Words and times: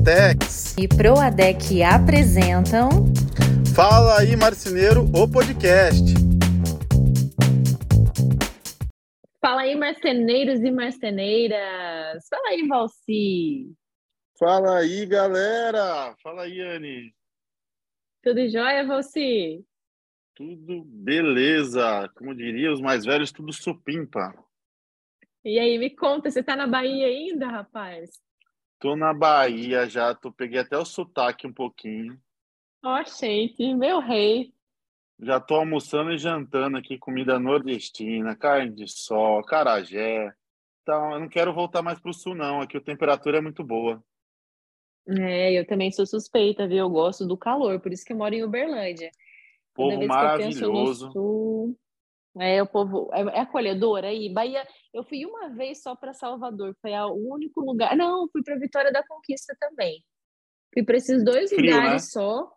Duratex 0.00 0.76
e 0.78 0.88
Proadec 0.88 1.82
apresentam 1.82 2.88
Fala 3.76 4.20
aí 4.20 4.34
Marceneiro, 4.34 5.04
o 5.14 5.30
podcast. 5.30 6.02
Fala 9.40 9.62
aí 9.62 9.76
marceneiros 9.76 10.60
e 10.60 10.70
marceneiras. 10.70 12.26
Fala 12.30 12.48
aí 12.48 12.66
Valci. 12.66 13.74
Fala 14.38 14.78
aí 14.78 15.04
galera. 15.04 16.14
Fala 16.22 16.42
aí 16.44 16.60
Anne. 16.60 17.14
Tudo 18.22 18.48
jóia, 18.48 18.86
Valci? 18.86 19.62
Tudo 20.34 20.82
beleza. 20.84 22.10
Como 22.16 22.34
diria 22.34 22.72
os 22.72 22.80
mais 22.80 23.04
velhos, 23.04 23.32
tudo 23.32 23.52
supimpa. 23.52 24.32
E 25.44 25.58
aí, 25.58 25.78
me 25.78 25.90
conta, 25.90 26.30
você 26.30 26.42
tá 26.42 26.54
na 26.54 26.66
Bahia 26.66 27.06
ainda, 27.06 27.48
rapaz? 27.48 28.10
Tô 28.80 28.96
na 28.96 29.12
Bahia 29.12 29.86
já, 29.86 30.14
tô, 30.14 30.32
peguei 30.32 30.58
até 30.58 30.76
o 30.78 30.86
sotaque 30.86 31.46
um 31.46 31.52
pouquinho. 31.52 32.18
Ó, 32.82 32.98
oh, 32.98 33.04
gente, 33.04 33.74
meu 33.74 34.00
rei. 34.00 34.54
Já 35.20 35.38
tô 35.38 35.56
almoçando 35.56 36.10
e 36.12 36.18
jantando 36.18 36.78
aqui 36.78 36.96
comida 36.96 37.38
nordestina, 37.38 38.34
carne 38.34 38.74
de 38.74 38.88
sol, 38.88 39.44
carajé. 39.44 40.32
Então, 40.82 41.12
eu 41.12 41.20
não 41.20 41.28
quero 41.28 41.52
voltar 41.52 41.82
mais 41.82 42.00
pro 42.00 42.14
sul 42.14 42.34
não, 42.34 42.62
aqui 42.62 42.78
a 42.78 42.80
temperatura 42.80 43.36
é 43.36 43.40
muito 43.42 43.62
boa. 43.62 44.02
É, 45.06 45.52
eu 45.52 45.66
também 45.66 45.92
sou 45.92 46.06
suspeita, 46.06 46.66
viu? 46.66 46.78
Eu 46.78 46.88
gosto 46.88 47.26
do 47.26 47.36
calor, 47.36 47.80
por 47.80 47.92
isso 47.92 48.04
que 48.04 48.14
eu 48.14 48.16
moro 48.16 48.34
em 48.34 48.42
Uberlândia. 48.42 49.10
Povo 49.74 50.06
maravilhoso. 50.06 51.12
Sul, 51.12 51.78
é, 52.38 52.62
o 52.62 52.66
povo 52.66 53.10
é, 53.12 53.20
é 53.20 53.40
acolhedor 53.40 54.04
aí. 54.04 54.32
Bahia, 54.32 54.66
eu 54.94 55.04
fui 55.04 55.24
uma 55.24 55.48
vez 55.50 55.82
só 55.82 55.96
para 55.96 56.12
Salvador, 56.12 56.74
foi 56.80 56.92
o 56.92 57.32
único 57.32 57.60
lugar. 57.60 57.96
Não, 57.96 58.28
fui 58.30 58.42
para 58.42 58.58
Vitória 58.58 58.92
da 58.92 59.04
Conquista 59.06 59.56
também. 59.58 60.04
Fui 60.72 60.84
para 60.84 60.96
esses 60.96 61.24
dois 61.24 61.50
Frio, 61.50 61.74
lugares 61.74 61.92
né? 61.92 61.98
só. 61.98 62.50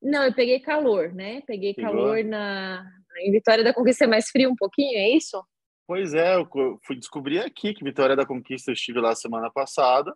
Não, 0.00 0.24
eu 0.24 0.34
peguei 0.34 0.60
calor, 0.60 1.12
né? 1.12 1.40
Peguei 1.46 1.74
calor 1.74 2.22
na 2.22 2.84
em 3.20 3.32
Vitória 3.32 3.64
da 3.64 3.74
Conquista 3.74 4.04
é 4.04 4.06
mais 4.06 4.28
frio 4.30 4.50
um 4.50 4.56
pouquinho, 4.56 4.96
é 4.96 5.10
isso? 5.10 5.42
Pois 5.86 6.14
é, 6.14 6.36
eu 6.36 6.46
fui 6.86 6.96
descobrir 6.96 7.40
aqui 7.40 7.74
que 7.74 7.82
Vitória 7.82 8.14
da 8.14 8.26
Conquista 8.26 8.70
eu 8.70 8.74
estive 8.74 9.00
lá 9.00 9.14
semana 9.14 9.50
passada 9.50 10.14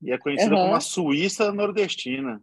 e 0.00 0.12
é 0.12 0.18
conhecida 0.18 0.54
Uhum. 0.54 0.62
como 0.62 0.74
a 0.74 0.80
Suíça 0.80 1.52
nordestina. 1.52 2.40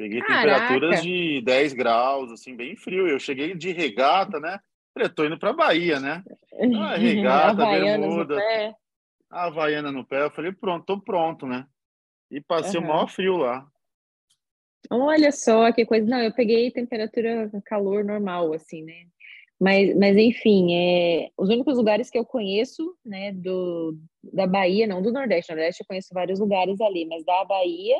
Peguei 0.00 0.22
Caraca. 0.22 0.60
temperaturas 0.62 1.02
de 1.02 1.42
10 1.42 1.74
graus, 1.74 2.32
assim, 2.32 2.56
bem 2.56 2.74
frio. 2.74 3.06
Eu 3.06 3.20
cheguei 3.20 3.54
de 3.54 3.70
regata, 3.70 4.40
né? 4.40 4.58
Falei, 4.94 5.10
tô 5.10 5.26
indo 5.26 5.38
pra 5.38 5.52
Bahia, 5.52 6.00
né? 6.00 6.24
Ah, 6.74 6.96
regata, 6.96 7.66
bermuda. 7.66 8.36
pé. 8.36 8.74
A 9.30 9.44
Havaiana 9.44 9.92
no 9.92 10.02
pé. 10.02 10.22
Eu 10.22 10.30
falei, 10.30 10.52
pronto, 10.52 10.86
tô 10.86 10.98
pronto, 10.98 11.46
né? 11.46 11.66
E 12.30 12.40
passei 12.40 12.80
o 12.80 12.82
Uhum. 12.82 12.88
maior 12.88 13.08
frio 13.08 13.36
lá. 13.36 13.66
Olha 14.90 15.30
só 15.32 15.70
que 15.70 15.84
coisa. 15.84 16.06
Não, 16.06 16.20
eu 16.20 16.32
peguei 16.32 16.70
temperatura 16.70 17.50
calor 17.66 18.02
normal, 18.02 18.54
assim, 18.54 18.82
né? 18.82 19.04
Mas, 19.60 19.94
mas 19.98 20.16
enfim, 20.16 20.74
é, 20.74 21.30
os 21.36 21.50
únicos 21.50 21.76
lugares 21.76 22.08
que 22.08 22.18
eu 22.18 22.24
conheço, 22.24 22.96
né, 23.04 23.32
do, 23.32 23.98
da 24.32 24.46
Bahia, 24.46 24.86
não 24.86 25.02
do 25.02 25.12
Nordeste, 25.12 25.52
no 25.52 25.56
Nordeste 25.58 25.82
eu 25.82 25.86
conheço 25.86 26.14
vários 26.14 26.40
lugares 26.40 26.80
ali, 26.80 27.04
mas 27.04 27.22
da 27.22 27.44
Bahia 27.44 27.98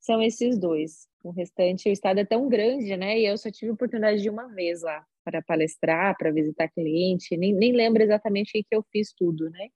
são 0.00 0.22
esses 0.22 0.58
dois. 0.58 1.08
O 1.22 1.30
restante, 1.30 1.88
o 1.88 1.92
estado 1.92 2.20
é 2.20 2.24
tão 2.24 2.48
grande, 2.48 2.96
né? 2.96 3.18
E 3.18 3.26
eu 3.26 3.36
só 3.36 3.50
tive 3.50 3.72
oportunidade 3.72 4.22
de 4.22 4.30
uma 4.30 4.46
vez 4.48 4.82
lá 4.82 5.04
para 5.24 5.42
palestrar, 5.42 6.16
para 6.16 6.32
visitar 6.32 6.68
cliente, 6.68 7.36
nem, 7.36 7.52
nem 7.52 7.72
lembro 7.72 8.02
exatamente 8.02 8.50
o 8.50 8.52
que 8.52 8.62
que 8.62 8.74
eu 8.74 8.84
fiz 8.90 9.12
tudo, 9.12 9.50
né? 9.50 9.68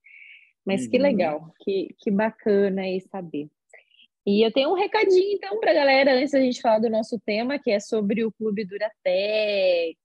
Mas 0.64 0.86
que 0.86 0.96
Uhum. 0.96 1.02
legal, 1.02 1.52
que, 1.60 1.88
que 1.98 2.10
bacana 2.10 2.82
aí 2.82 3.00
saber. 3.00 3.48
E 4.24 4.46
eu 4.46 4.52
tenho 4.52 4.70
um 4.70 4.74
recadinho, 4.74 5.34
então, 5.34 5.58
para 5.58 5.72
a 5.72 5.74
galera, 5.74 6.14
antes 6.14 6.30
da 6.30 6.40
gente 6.40 6.60
falar 6.60 6.78
do 6.78 6.88
nosso 6.88 7.20
tema, 7.26 7.58
que 7.58 7.70
é 7.70 7.80
sobre 7.80 8.24
o 8.24 8.32
Clube 8.32 8.64
Duratex. 8.64 10.01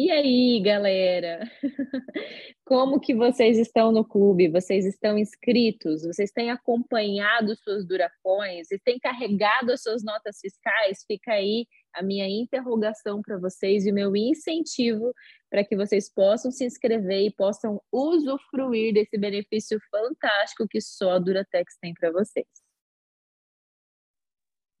E 0.00 0.12
aí, 0.12 0.60
galera? 0.60 1.50
Como 2.64 3.00
que 3.00 3.12
vocês 3.16 3.58
estão 3.58 3.90
no 3.90 4.04
clube? 4.04 4.48
Vocês 4.48 4.86
estão 4.86 5.18
inscritos? 5.18 6.04
Vocês 6.04 6.30
têm 6.30 6.52
acompanhado 6.52 7.56
suas 7.56 7.84
Duracões? 7.84 8.68
Vocês 8.68 8.80
têm 8.84 8.96
carregado 9.00 9.72
as 9.72 9.82
suas 9.82 10.04
notas 10.04 10.38
fiscais? 10.40 11.04
Fica 11.04 11.32
aí 11.32 11.66
a 11.92 12.00
minha 12.00 12.28
interrogação 12.28 13.20
para 13.20 13.38
vocês 13.38 13.86
e 13.86 13.90
o 13.90 13.94
meu 13.94 14.14
incentivo 14.14 15.12
para 15.50 15.64
que 15.64 15.74
vocês 15.74 16.08
possam 16.08 16.52
se 16.52 16.64
inscrever 16.64 17.26
e 17.26 17.34
possam 17.34 17.82
usufruir 17.90 18.94
desse 18.94 19.18
benefício 19.18 19.80
fantástico 19.90 20.68
que 20.68 20.80
só 20.80 21.14
a 21.14 21.18
Duratex 21.18 21.76
tem 21.80 21.92
para 21.92 22.12
vocês. 22.12 22.46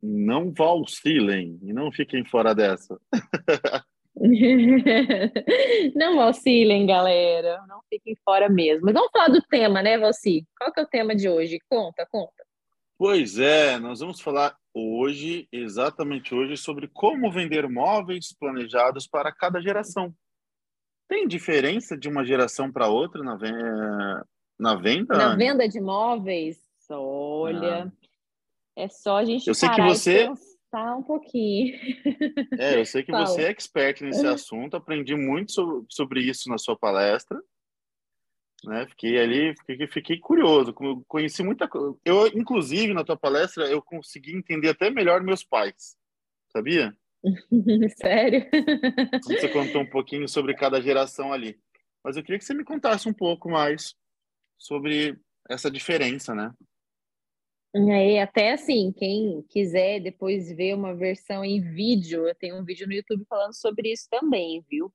Não 0.00 0.52
vacilem 0.52 1.58
e 1.60 1.72
não 1.72 1.90
fiquem 1.90 2.24
fora 2.24 2.54
dessa. 2.54 2.96
Não 5.94 6.16
vacilem, 6.16 6.86
galera. 6.86 7.62
Não 7.68 7.80
fiquem 7.88 8.16
fora 8.24 8.48
mesmo. 8.48 8.84
Mas 8.86 8.94
vamos 8.94 9.10
falar 9.12 9.28
do 9.28 9.40
tema, 9.42 9.82
né, 9.82 9.98
Valci? 9.98 10.44
Qual 10.58 10.72
que 10.72 10.80
é 10.80 10.82
o 10.82 10.86
tema 10.88 11.14
de 11.14 11.28
hoje? 11.28 11.58
Conta, 11.68 12.06
conta. 12.10 12.44
Pois 12.98 13.38
é, 13.38 13.78
nós 13.78 14.00
vamos 14.00 14.20
falar 14.20 14.56
hoje, 14.74 15.46
exatamente 15.52 16.34
hoje, 16.34 16.56
sobre 16.56 16.88
como 16.88 17.30
vender 17.30 17.68
móveis 17.68 18.34
planejados 18.38 19.06
para 19.06 19.30
cada 19.32 19.60
geração. 19.60 20.12
Tem 21.08 21.26
diferença 21.26 21.96
de 21.96 22.08
uma 22.08 22.24
geração 22.24 22.70
para 22.72 22.88
outra 22.88 23.22
na, 23.22 23.36
ven- 23.36 23.52
na 24.58 24.74
venda? 24.74 25.16
Na 25.16 25.36
venda 25.36 25.68
de 25.68 25.78
imóveis, 25.78 26.58
olha, 26.90 27.90
é 28.76 28.88
só 28.88 29.16
a 29.18 29.24
gente 29.24 29.46
Eu 29.46 29.54
sei 29.54 29.68
que 29.70 29.80
você- 29.82 30.28
pensar 30.70 30.96
um 30.96 31.02
pouquinho. 31.02 31.76
É, 32.58 32.76
eu 32.78 32.84
sei 32.84 33.02
que 33.02 33.10
Fala. 33.10 33.26
você 33.26 33.42
é 33.42 33.48
expert 33.50 34.02
nesse 34.02 34.26
assunto, 34.26 34.76
aprendi 34.76 35.14
muito 35.14 35.52
so- 35.52 35.86
sobre 35.88 36.20
isso 36.20 36.48
na 36.48 36.58
sua 36.58 36.76
palestra. 36.76 37.40
Né? 38.64 38.86
Fiquei 38.88 39.18
ali, 39.18 39.54
fiquei, 39.66 39.86
fiquei 39.86 40.18
curioso, 40.18 40.72
como- 40.72 41.04
conheci 41.06 41.42
muita 41.42 41.68
coisa. 41.68 41.96
Eu, 42.04 42.26
inclusive, 42.28 42.92
na 42.92 43.04
tua 43.04 43.16
palestra, 43.16 43.66
eu 43.70 43.80
consegui 43.80 44.34
entender 44.36 44.70
até 44.70 44.90
melhor 44.90 45.22
meus 45.22 45.44
pais, 45.44 45.96
sabia? 46.52 46.92
Sério? 47.96 48.46
Você 49.24 49.48
contou 49.52 49.82
um 49.82 49.86
pouquinho 49.90 50.28
sobre 50.28 50.54
cada 50.54 50.80
geração 50.80 51.32
ali. 51.32 51.58
Mas 52.04 52.16
eu 52.16 52.22
queria 52.22 52.38
que 52.38 52.44
você 52.44 52.54
me 52.54 52.64
contasse 52.64 53.08
um 53.08 53.12
pouco 53.12 53.48
mais 53.50 53.94
sobre 54.56 55.16
essa 55.48 55.70
diferença, 55.70 56.34
né? 56.34 56.52
É, 57.74 58.22
até 58.22 58.52
assim, 58.52 58.92
quem 58.92 59.42
quiser 59.48 60.00
depois 60.00 60.50
ver 60.50 60.74
uma 60.74 60.94
versão 60.94 61.44
em 61.44 61.60
vídeo, 61.60 62.26
eu 62.26 62.34
tenho 62.34 62.56
um 62.56 62.64
vídeo 62.64 62.86
no 62.86 62.94
YouTube 62.94 63.24
falando 63.28 63.54
sobre 63.54 63.92
isso 63.92 64.08
também, 64.10 64.64
viu? 64.70 64.90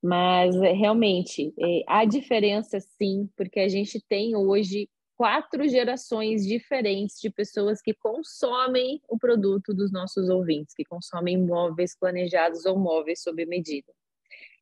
Mas 0.00 0.54
é, 0.56 0.72
realmente 0.72 1.52
é, 1.58 1.82
há 1.88 2.04
diferença 2.04 2.78
sim, 2.80 3.28
porque 3.36 3.58
a 3.58 3.68
gente 3.68 4.00
tem 4.08 4.36
hoje 4.36 4.88
quatro 5.16 5.66
gerações 5.68 6.46
diferentes 6.46 7.20
de 7.20 7.30
pessoas 7.30 7.80
que 7.80 7.94
consomem 7.94 9.00
o 9.08 9.18
produto 9.18 9.74
dos 9.74 9.90
nossos 9.90 10.28
ouvintes, 10.28 10.74
que 10.74 10.84
consomem 10.84 11.36
móveis 11.36 11.96
planejados 11.98 12.64
ou 12.64 12.78
móveis 12.78 13.22
sob 13.22 13.44
medida. 13.46 13.92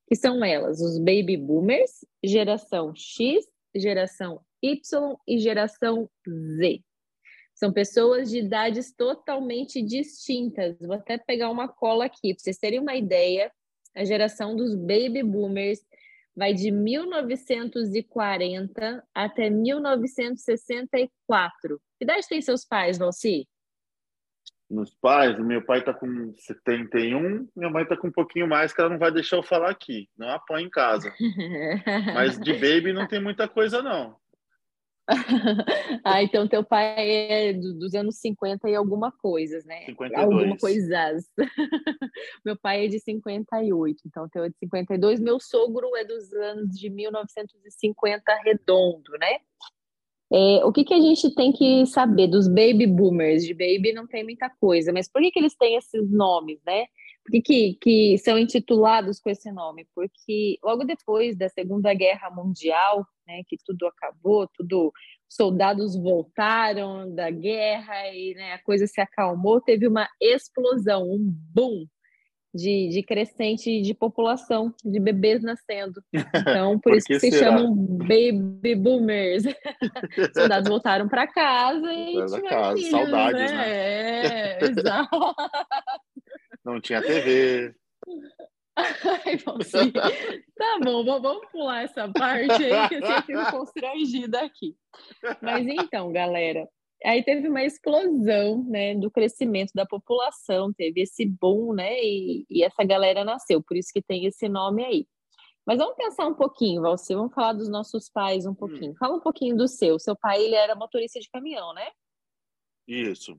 Que 0.08 0.16
são 0.16 0.44
elas, 0.44 0.80
os 0.80 0.98
baby 0.98 1.36
boomers, 1.36 2.04
geração 2.24 2.94
X, 2.94 3.46
geração 3.74 4.41
Y 4.62 5.16
e 5.26 5.38
geração 5.38 6.08
Z. 6.56 6.82
São 7.62 7.72
pessoas 7.72 8.28
de 8.28 8.38
idades 8.38 8.92
totalmente 8.92 9.80
distintas. 9.80 10.76
Vou 10.80 10.96
até 10.96 11.16
pegar 11.16 11.48
uma 11.48 11.68
cola 11.68 12.06
aqui 12.06 12.34
para 12.34 12.42
vocês 12.42 12.58
terem 12.58 12.80
uma 12.80 12.96
ideia. 12.96 13.52
A 13.94 14.04
geração 14.04 14.56
dos 14.56 14.74
baby 14.74 15.22
boomers 15.22 15.78
vai 16.34 16.54
de 16.54 16.72
1940 16.72 19.04
até 19.14 19.48
1964. 19.48 21.80
Que 21.97 22.04
idade 22.04 22.26
tem 22.28 22.42
seus 22.42 22.64
pais, 22.64 22.98
Valci? 22.98 23.47
Nos 24.68 24.92
pais, 24.97 25.38
o 25.38 25.44
meu 25.44 25.65
pai 25.65 25.84
tá 25.84 25.94
com 25.94 26.34
71, 26.34 27.48
minha 27.54 27.70
mãe 27.70 27.86
tá 27.86 27.97
com 27.97 28.08
um 28.08 28.12
pouquinho 28.12 28.48
mais, 28.48 28.72
que 28.72 28.80
ela 28.80 28.91
não 28.91 28.98
vai 28.98 29.12
deixar 29.12 29.36
eu 29.36 29.42
falar 29.44 29.70
aqui. 29.70 30.08
Não 30.18 30.28
apanha 30.30 30.66
em 30.66 30.70
casa. 30.70 31.15
Mas 32.12 32.41
de 32.41 32.54
baby 32.54 32.92
não 32.92 33.06
tem 33.06 33.22
muita 33.22 33.47
coisa, 33.47 33.80
não. 33.80 34.20
ah, 36.04 36.22
então 36.22 36.47
teu 36.47 36.63
pai 36.63 36.95
é 37.10 37.53
do- 37.53 37.75
dos 37.78 37.95
anos 37.95 38.16
50 38.19 38.69
e 38.69 38.75
alguma 38.75 39.10
coisas, 39.10 39.65
né? 39.65 39.84
52. 39.87 40.25
Alguma 40.25 40.57
coisas. 40.57 41.25
meu 42.45 42.57
pai 42.57 42.87
é 42.87 42.89
de 42.89 43.01
58, 43.01 44.01
então 44.07 44.28
teu 44.28 44.45
é 44.45 44.49
de 44.49 44.57
52. 44.59 45.21
Meu 45.21 45.41
sogro 45.41 45.97
é 45.97 46.04
dos 46.04 46.33
anos 46.33 46.71
de 46.78 46.89
1950 46.89 48.34
redondo, 48.45 49.13
né? 49.19 49.39
É, 50.34 50.65
o 50.65 50.72
que, 50.72 50.83
que 50.83 50.95
a 50.95 51.01
gente 51.01 51.34
tem 51.34 51.53
que 51.53 51.84
saber 51.84 52.27
dos 52.27 52.49
baby 52.49 52.87
boomers? 52.87 53.45
De 53.45 53.53
baby 53.53 53.93
não 53.93 54.07
tem 54.07 54.25
muita 54.25 54.49
coisa, 54.49 54.91
mas 54.91 55.07
por 55.07 55.21
que, 55.21 55.31
que 55.31 55.39
eles 55.39 55.54
têm 55.54 55.77
esses 55.77 56.10
nomes, 56.10 56.59
né? 56.66 56.87
Por 57.24 57.42
que, 57.42 57.78
que, 57.80 58.19
são 58.19 58.36
intitulados 58.39 59.21
com 59.21 59.30
esse 59.30 59.51
nome? 59.53 59.86
Porque 59.95 60.59
logo 60.63 60.84
depois 60.84 61.36
da 61.36 61.48
Segunda 61.48 61.95
Guerra 61.95 62.30
Mundial, 62.30 63.07
né, 63.27 63.42
que 63.47 63.57
tudo 63.65 63.86
acabou, 63.86 64.48
tudo 64.54 64.92
soldados 65.28 65.97
voltaram 65.97 67.15
da 67.15 67.30
guerra 67.30 68.09
e 68.09 68.34
né, 68.34 68.54
a 68.54 68.63
coisa 68.63 68.86
se 68.86 69.01
acalmou, 69.01 69.60
teve 69.60 69.86
uma 69.86 70.09
explosão, 70.21 71.04
um 71.10 71.19
boom 71.54 71.86
de, 72.54 72.89
de 72.89 73.03
crescente 73.03 73.80
de 73.80 73.95
população, 73.95 74.75
de 74.84 75.01
bebês 75.01 75.42
nascendo. 75.42 76.03
Então, 76.13 76.78
por, 76.80 76.91
por 76.91 76.97
isso 76.97 77.07
que, 77.07 77.18
que 77.18 77.30
se 77.30 77.39
chamam 77.39 77.75
baby 77.75 78.75
boomers. 78.75 79.45
Soldados 80.36 80.68
voltaram 80.68 81.09
para 81.09 81.27
casa 81.27 81.92
e 81.92 82.13
tiveram 82.13 82.48
casa. 82.48 82.77
filhos, 82.77 82.91
Saudades, 82.91 83.41
né? 83.41 83.53
né? 83.53 84.59
É, 84.59 84.65
exato. 84.65 85.09
Não 86.64 86.80
tinha 86.80 87.03
TV. 87.03 87.74
Ai, 88.74 89.36
tá 90.56 90.78
bom, 90.82 91.04
vamos 91.04 91.47
pular 91.50 91.82
essa 91.82 92.10
parte 92.10 92.64
aí, 92.64 92.88
que 92.88 92.94
eu 92.94 93.06
sempre 93.06 93.22
fico 93.22 93.50
constrangida 93.50 94.41
aqui. 94.41 94.74
Mas 95.42 95.66
então, 95.66 96.10
galera, 96.10 96.66
aí 97.04 97.22
teve 97.22 97.48
uma 97.48 97.62
explosão, 97.62 98.64
né, 98.64 98.94
do 98.94 99.10
crescimento 99.10 99.72
da 99.74 99.84
população, 99.84 100.72
teve 100.72 101.03
esse 101.03 101.26
boom, 101.26 101.74
né, 101.74 101.98
e, 102.03 102.47
e 102.48 102.65
essa 102.65 102.82
galera 102.82 103.24
nasceu, 103.24 103.62
por 103.62 103.76
isso 103.76 103.92
que 103.92 104.00
tem 104.00 104.24
esse 104.24 104.48
nome 104.48 104.84
aí. 104.84 105.06
Mas 105.66 105.78
vamos 105.78 105.94
pensar 105.94 106.26
um 106.26 106.34
pouquinho, 106.34 106.82
Valci, 106.82 107.15
vamos 107.15 107.34
falar 107.34 107.53
dos 107.53 107.68
nossos 107.68 108.08
pais 108.08 108.47
um 108.47 108.54
pouquinho. 108.54 108.92
Hum. 108.92 108.97
Fala 108.98 109.16
um 109.16 109.20
pouquinho 109.20 109.56
do 109.56 109.68
seu. 109.68 109.97
Seu 109.98 110.16
pai, 110.16 110.42
ele 110.42 110.56
era 110.56 110.74
motorista 110.74 111.20
de 111.20 111.30
caminhão, 111.30 111.72
né? 111.72 111.88
Isso. 112.86 113.38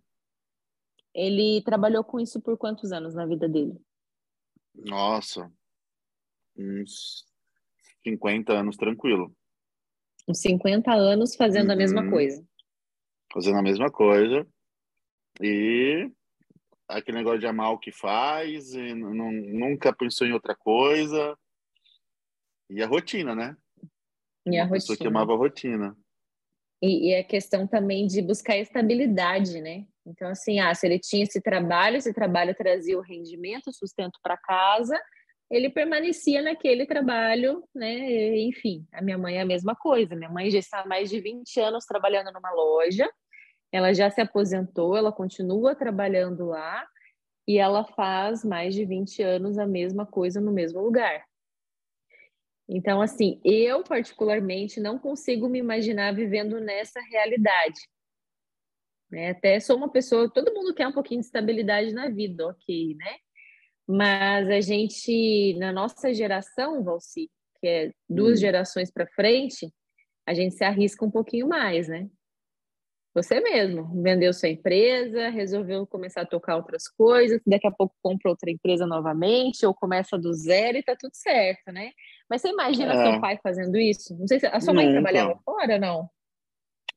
Ele 1.13 1.61
trabalhou 1.63 2.03
com 2.03 2.19
isso 2.19 2.41
por 2.41 2.57
quantos 2.57 2.91
anos 2.91 3.13
na 3.13 3.25
vida 3.25 3.47
dele? 3.47 3.79
Nossa, 4.73 5.51
uns 6.57 7.25
50 8.03 8.53
anos 8.53 8.75
tranquilo. 8.75 9.35
Uns 10.27 10.39
50 10.39 10.91
anos 10.91 11.35
fazendo 11.35 11.67
uhum. 11.67 11.73
a 11.73 11.75
mesma 11.75 12.01
uhum. 12.01 12.09
coisa. 12.09 12.47
Fazendo 13.31 13.57
a 13.57 13.61
mesma 13.63 13.91
coisa. 13.91 14.47
E 15.41 16.09
aquele 16.87 17.17
negócio 17.17 17.39
de 17.39 17.47
amar 17.47 17.71
o 17.71 17.79
que 17.79 17.91
faz, 17.91 18.73
e 18.73 18.93
não, 18.93 19.31
nunca 19.31 19.93
pensou 19.93 20.27
em 20.27 20.33
outra 20.33 20.55
coisa. 20.55 21.37
E 22.69 22.81
a 22.81 22.87
rotina, 22.87 23.35
né? 23.35 23.57
E 24.45 24.57
a 24.57 24.63
Uma 24.63 24.75
rotina. 24.75 24.97
que 24.97 25.07
amava 25.07 25.33
a 25.33 25.37
rotina. 25.37 25.97
E, 26.83 27.11
e 27.11 27.15
a 27.15 27.23
questão 27.23 27.65
também 27.65 28.05
de 28.05 28.21
buscar 28.21 28.57
estabilidade, 28.57 29.61
né? 29.61 29.85
Então, 30.05 30.27
assim, 30.27 30.59
ah, 30.59 30.75
se 30.75 30.85
ele 30.85 30.99
tinha 30.99 31.23
esse 31.23 31.41
trabalho, 31.41 31.95
esse 31.95 32.13
trabalho 32.13 32.53
trazia 32.53 32.97
o 32.97 33.01
rendimento, 33.01 33.67
o 33.67 33.73
sustento 33.73 34.19
para 34.21 34.35
casa, 34.35 35.01
ele 35.49 35.69
permanecia 35.69 36.41
naquele 36.41 36.85
trabalho, 36.85 37.63
né? 37.73 38.37
Enfim, 38.39 38.85
a 38.91 39.01
minha 39.01 39.17
mãe 39.17 39.37
é 39.37 39.41
a 39.41 39.45
mesma 39.45 39.73
coisa. 39.73 40.13
Minha 40.13 40.29
mãe 40.29 40.51
já 40.51 40.59
está 40.59 40.81
há 40.81 40.85
mais 40.85 41.09
de 41.09 41.21
20 41.21 41.57
anos 41.61 41.85
trabalhando 41.85 42.33
numa 42.33 42.51
loja, 42.51 43.09
ela 43.71 43.93
já 43.93 44.09
se 44.09 44.19
aposentou, 44.19 44.97
ela 44.97 45.11
continua 45.11 45.75
trabalhando 45.75 46.47
lá 46.47 46.85
e 47.47 47.59
ela 47.59 47.85
faz 47.85 48.43
mais 48.43 48.75
de 48.75 48.83
20 48.83 49.23
anos 49.23 49.57
a 49.57 49.65
mesma 49.65 50.05
coisa 50.05 50.41
no 50.41 50.51
mesmo 50.51 50.81
lugar. 50.81 51.23
Então, 52.73 53.03
assim, 53.03 53.39
eu 53.45 53.83
particularmente 53.83 54.79
não 54.79 54.97
consigo 54.97 55.47
me 55.47 55.59
imaginar 55.59 56.11
vivendo 56.15 56.59
nessa 56.59 56.99
realidade. 57.01 57.79
Né? 59.11 59.29
Até 59.29 59.59
sou 59.59 59.77
uma 59.77 59.91
pessoa, 59.91 60.27
todo 60.27 60.51
mundo 60.51 60.73
quer 60.73 60.87
um 60.87 60.91
pouquinho 60.91 61.19
de 61.19 61.27
estabilidade 61.27 61.93
na 61.93 62.09
vida, 62.09 62.47
ok, 62.47 62.95
né? 62.95 63.15
Mas 63.87 64.49
a 64.49 64.59
gente, 64.59 65.55
na 65.59 65.71
nossa 65.71 66.11
geração, 66.15 66.83
Valci, 66.83 67.29
que 67.59 67.67
é 67.67 67.91
duas 68.09 68.39
hum. 68.39 68.41
gerações 68.41 68.91
para 68.91 69.05
frente, 69.05 69.71
a 70.25 70.33
gente 70.33 70.55
se 70.55 70.63
arrisca 70.63 71.05
um 71.05 71.11
pouquinho 71.11 71.47
mais, 71.47 71.87
né? 71.87 72.09
Você 73.13 73.39
mesmo 73.39 74.01
vendeu 74.01 74.33
sua 74.33 74.49
empresa, 74.49 75.29
resolveu 75.29 75.85
começar 75.85 76.21
a 76.21 76.25
tocar 76.25 76.55
outras 76.55 76.87
coisas, 76.87 77.39
daqui 77.45 77.67
a 77.67 77.71
pouco 77.71 77.95
compra 78.01 78.31
outra 78.31 78.49
empresa 78.49 78.87
novamente, 78.87 79.63
ou 79.63 79.75
começa 79.75 80.17
do 80.17 80.33
zero 80.33 80.79
e 80.79 80.83
tá 80.83 80.95
tudo 80.99 81.13
certo, 81.13 81.71
né? 81.71 81.91
Mas 82.33 82.41
você 82.41 82.49
imagina 82.49 82.93
é. 82.93 83.11
seu 83.11 83.21
pai 83.21 83.39
fazendo 83.43 83.77
isso? 83.77 84.17
Não 84.17 84.27
sei 84.27 84.39
se 84.39 84.47
a 84.47 84.59
sua 84.59 84.73
mãe 84.73 84.87
Nunca. 84.87 85.01
trabalhava 85.03 85.39
fora, 85.45 85.77
não? 85.77 86.09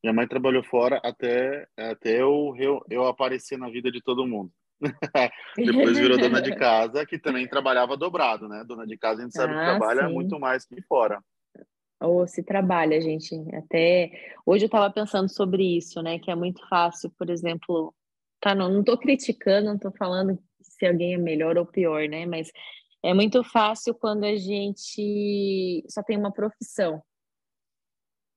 Minha 0.03 0.15
mãe 0.15 0.27
trabalhou 0.27 0.65
fora 0.65 0.99
até, 1.05 1.69
até 1.77 2.23
eu, 2.23 2.55
eu, 2.56 2.81
eu 2.88 3.06
aparecer 3.06 3.59
na 3.59 3.69
vida 3.69 3.93
de 3.93 4.00
todo 4.00 4.27
mundo. 4.27 4.50
Depois 5.55 5.99
virou 5.99 6.17
dona 6.17 6.41
de 6.41 6.56
casa, 6.56 7.05
que 7.05 7.19
também 7.19 7.47
trabalhava 7.47 7.99
dobrado, 7.99 8.49
né? 8.49 8.65
Dona 8.67 8.87
de 8.87 8.97
casa 8.97 9.21
a 9.21 9.25
gente 9.25 9.35
sabe 9.35 9.53
ah, 9.53 9.59
que 9.59 9.65
trabalha 9.67 10.09
sim. 10.09 10.15
muito 10.15 10.41
mais 10.41 10.65
que 10.65 10.81
fora. 10.81 11.21
Ou 12.00 12.27
se 12.27 12.43
trabalha, 12.43 12.99
gente. 12.99 13.35
Até 13.55 14.11
hoje 14.47 14.65
eu 14.65 14.69
estava 14.69 14.91
pensando 14.91 15.29
sobre 15.29 15.77
isso, 15.77 16.00
né? 16.00 16.19
Que 16.19 16.31
é 16.31 16.35
muito 16.35 16.67
fácil, 16.67 17.12
por 17.19 17.29
exemplo, 17.29 17.94
tá? 18.41 18.55
Não, 18.55 18.71
não 18.71 18.82
tô 18.82 18.97
criticando, 18.97 19.67
não 19.67 19.79
tô 19.79 19.93
falando 19.93 20.39
se 20.62 20.87
alguém 20.87 21.12
é 21.12 21.19
melhor 21.19 21.59
ou 21.59 21.67
pior, 21.67 22.09
né? 22.09 22.25
Mas 22.25 22.50
é 23.06 23.14
muito 23.14 23.44
fácil 23.44 23.94
quando 23.94 24.25
a 24.25 24.35
gente 24.37 25.85
só 25.88 26.03
tem 26.03 26.19
uma 26.19 26.32
profissão 26.32 27.00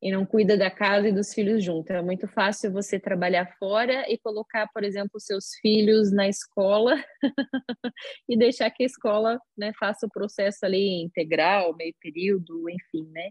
e 0.01 0.11
não 0.11 0.25
cuida 0.25 0.55
da 0.55 0.69
casa 0.69 1.09
e 1.09 1.11
dos 1.11 1.33
filhos 1.33 1.63
junto. 1.63 1.91
É 1.91 2.01
muito 2.01 2.27
fácil 2.27 2.71
você 2.71 2.99
trabalhar 2.99 3.51
fora 3.57 4.05
e 4.07 4.17
colocar, 4.19 4.67
por 4.71 4.83
exemplo, 4.83 5.19
seus 5.19 5.55
filhos 5.59 6.11
na 6.11 6.29
escola 6.29 7.03
e 8.29 8.37
deixar 8.37 8.69
que 8.69 8.83
a 8.83 8.85
escola 8.85 9.39
né, 9.57 9.73
faça 9.77 10.05
o 10.05 10.09
processo 10.09 10.63
ali 10.63 11.01
integral, 11.01 11.75
meio 11.75 11.93
período, 11.99 12.69
enfim, 12.69 13.09
né? 13.11 13.29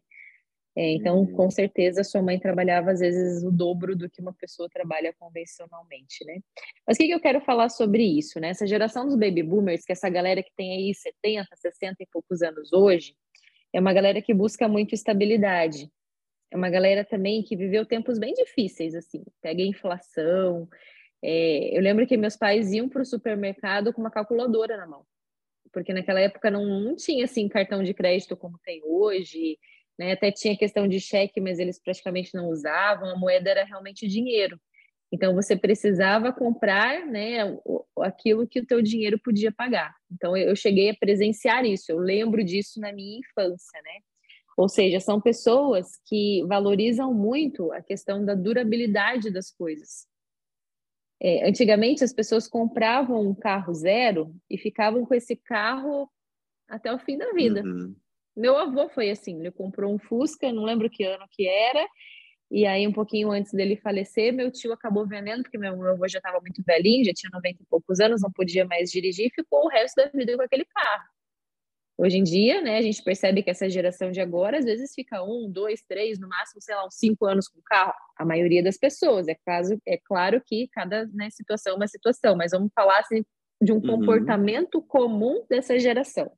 É, 0.79 0.93
então, 0.93 1.19
uhum. 1.19 1.33
com 1.35 1.51
certeza, 1.51 2.05
sua 2.05 2.23
mãe 2.23 2.39
trabalhava 2.39 2.93
às 2.93 3.01
vezes 3.01 3.43
o 3.43 3.51
dobro 3.51 3.97
do 3.97 4.09
que 4.09 4.21
uma 4.21 4.33
pessoa 4.33 4.69
trabalha 4.69 5.13
convencionalmente, 5.19 6.25
né? 6.25 6.39
Mas 6.87 6.97
o 6.97 6.99
que, 6.99 7.09
que 7.09 7.15
eu 7.15 7.21
quero 7.21 7.41
falar 7.41 7.69
sobre 7.69 8.05
isso, 8.05 8.39
né? 8.39 8.51
Essa 8.51 8.67
geração 8.67 9.05
dos 9.05 9.17
baby 9.17 9.43
boomers, 9.43 9.85
que 9.85 9.91
é 9.91 9.95
essa 9.95 10.09
galera 10.09 10.41
que 10.41 10.53
tem 10.57 10.77
aí 10.77 10.95
70, 10.95 11.49
60 11.57 11.97
e 11.99 12.07
poucos 12.07 12.43
anos 12.43 12.73
hoje, 12.73 13.15
é 13.73 13.81
uma 13.81 13.93
galera 13.93 14.23
que 14.23 14.33
busca 14.33 14.69
muito 14.69 14.95
estabilidade 14.95 15.91
é 16.51 16.57
uma 16.57 16.71
galera 16.71 17.05
também 17.05 17.43
que 17.43 17.57
viveu 17.57 17.85
tempos 17.85 18.19
bem 18.19 18.33
difíceis, 18.33 18.95
assim, 18.95 19.23
pega 19.41 19.63
inflação. 19.63 20.69
É, 21.23 21.77
eu 21.77 21.83
lembro 21.83 22.07
que 22.07 22.17
meus 22.17 22.37
pais 22.37 22.73
iam 22.73 22.89
para 22.89 23.03
o 23.03 23.07
supermercado 23.07 23.93
com 23.93 24.01
uma 24.01 24.11
calculadora 24.11 24.77
na 24.77 24.87
mão, 24.87 25.05
porque 25.73 25.93
naquela 25.93 26.21
época 26.21 26.51
não, 26.51 26.65
não 26.65 26.97
tinha 26.97 27.25
assim 27.25 27.49
cartão 27.49 27.83
de 27.83 27.93
crédito 27.93 28.37
como 28.37 28.59
tem 28.65 28.81
hoje, 28.85 29.59
né? 29.99 30.13
Até 30.13 30.31
tinha 30.31 30.57
questão 30.57 30.87
de 30.87 31.01
cheque, 31.01 31.41
mas 31.41 31.59
eles 31.59 31.79
praticamente 31.83 32.35
não 32.35 32.49
usavam. 32.49 33.09
A 33.09 33.19
moeda 33.19 33.51
era 33.51 33.65
realmente 33.65 34.07
dinheiro. 34.07 34.61
Então 35.11 35.35
você 35.35 35.57
precisava 35.57 36.33
comprar, 36.33 37.07
né, 37.07 37.39
aquilo 38.01 38.47
que 38.47 38.61
o 38.61 38.67
teu 38.67 38.83
dinheiro 38.83 39.19
podia 39.19 39.51
pagar. 39.51 39.95
Então 40.13 40.37
eu 40.37 40.55
cheguei 40.55 40.91
a 40.91 40.97
presenciar 40.97 41.65
isso. 41.65 41.91
Eu 41.91 41.99
lembro 41.99 42.45
disso 42.45 42.79
na 42.79 42.93
minha 42.93 43.19
infância, 43.19 43.81
né? 43.83 44.01
Ou 44.57 44.69
seja, 44.69 45.01
são 45.01 45.21
pessoas 45.21 45.99
que 46.07 46.45
valorizam 46.47 47.15
muito 47.15 47.73
a 47.73 47.81
questão 47.81 48.25
da 48.25 48.35
durabilidade 48.35 49.31
das 49.31 49.51
coisas. 49.51 50.07
É, 51.21 51.49
antigamente, 51.49 52.05
as 52.05 52.13
pessoas 52.13 52.47
compravam 52.47 53.21
um 53.21 53.35
carro 53.35 53.73
zero 53.73 54.35
e 54.51 54.59
ficavam 54.59 55.07
com 55.07 55.15
esse 55.15 55.35
carro 55.37 56.11
até 56.69 56.93
o 56.93 56.99
fim 56.99 57.17
da 57.17 57.33
vida. 57.33 57.63
Uhum. 57.63 57.95
Meu 58.39 58.57
avô 58.57 58.89
foi 58.89 59.11
assim, 59.11 59.41
ele 59.41 59.51
comprou 59.51 59.93
um 59.93 59.99
Fusca, 59.99 60.53
não 60.53 60.63
lembro 60.63 60.89
que 60.89 61.03
ano 61.03 61.27
que 61.29 61.49
era, 61.49 61.85
e 62.49 62.65
aí 62.65 62.87
um 62.87 62.93
pouquinho 62.93 63.33
antes 63.33 63.53
dele 63.53 63.77
falecer, 63.77 64.33
meu 64.33 64.49
tio 64.49 64.73
acabou 64.73 65.05
vendendo, 65.05 65.43
porque 65.43 65.59
meu 65.59 65.73
avô 65.91 66.07
já 66.07 66.19
estava 66.19 66.41
muito 66.41 66.63
velhinho, 66.65 67.05
já 67.05 67.13
tinha 67.13 67.31
90 67.35 67.63
e 67.63 67.67
poucos 67.67 67.99
anos, 67.99 68.23
não 68.23 68.31
podia 68.31 68.65
mais 68.65 68.93
dirigir, 68.93 69.27
e 69.27 69.35
ficou 69.35 69.65
o 69.65 69.69
resto 69.69 69.97
da 69.97 70.09
vida 70.15 70.37
com 70.37 70.43
aquele 70.43 70.65
carro. 70.67 71.05
Hoje 71.99 72.17
em 72.17 72.23
dia, 72.23 72.63
né, 72.63 72.79
a 72.79 72.83
gente 72.83 73.03
percebe 73.03 73.43
que 73.43 73.51
essa 73.51 73.69
geração 73.69 74.13
de 74.13 74.21
agora, 74.21 74.59
às 74.59 74.65
vezes, 74.65 74.93
fica 74.95 75.21
um, 75.21 75.51
dois, 75.51 75.83
três, 75.83 76.17
no 76.21 76.29
máximo, 76.29 76.63
sei 76.63 76.77
lá, 76.77 76.87
uns 76.87 76.95
cinco 76.95 77.27
anos 77.27 77.49
com 77.49 77.59
o 77.59 77.63
carro. 77.65 77.93
A 78.17 78.25
maioria 78.25 78.63
das 78.63 78.79
pessoas. 78.79 79.27
É, 79.27 79.35
caso, 79.45 79.77
é 79.85 79.99
claro 79.99 80.41
que 80.47 80.69
cada 80.69 81.07
né, 81.07 81.29
situação 81.31 81.73
é 81.73 81.77
uma 81.77 81.89
situação, 81.89 82.37
mas 82.37 82.53
vamos 82.53 82.71
falar 82.73 83.01
assim, 83.01 83.25
de 83.61 83.73
um 83.73 83.77
uhum. 83.79 83.99
comportamento 83.99 84.81
comum 84.81 85.45
dessa 85.51 85.77
geração. 85.77 86.31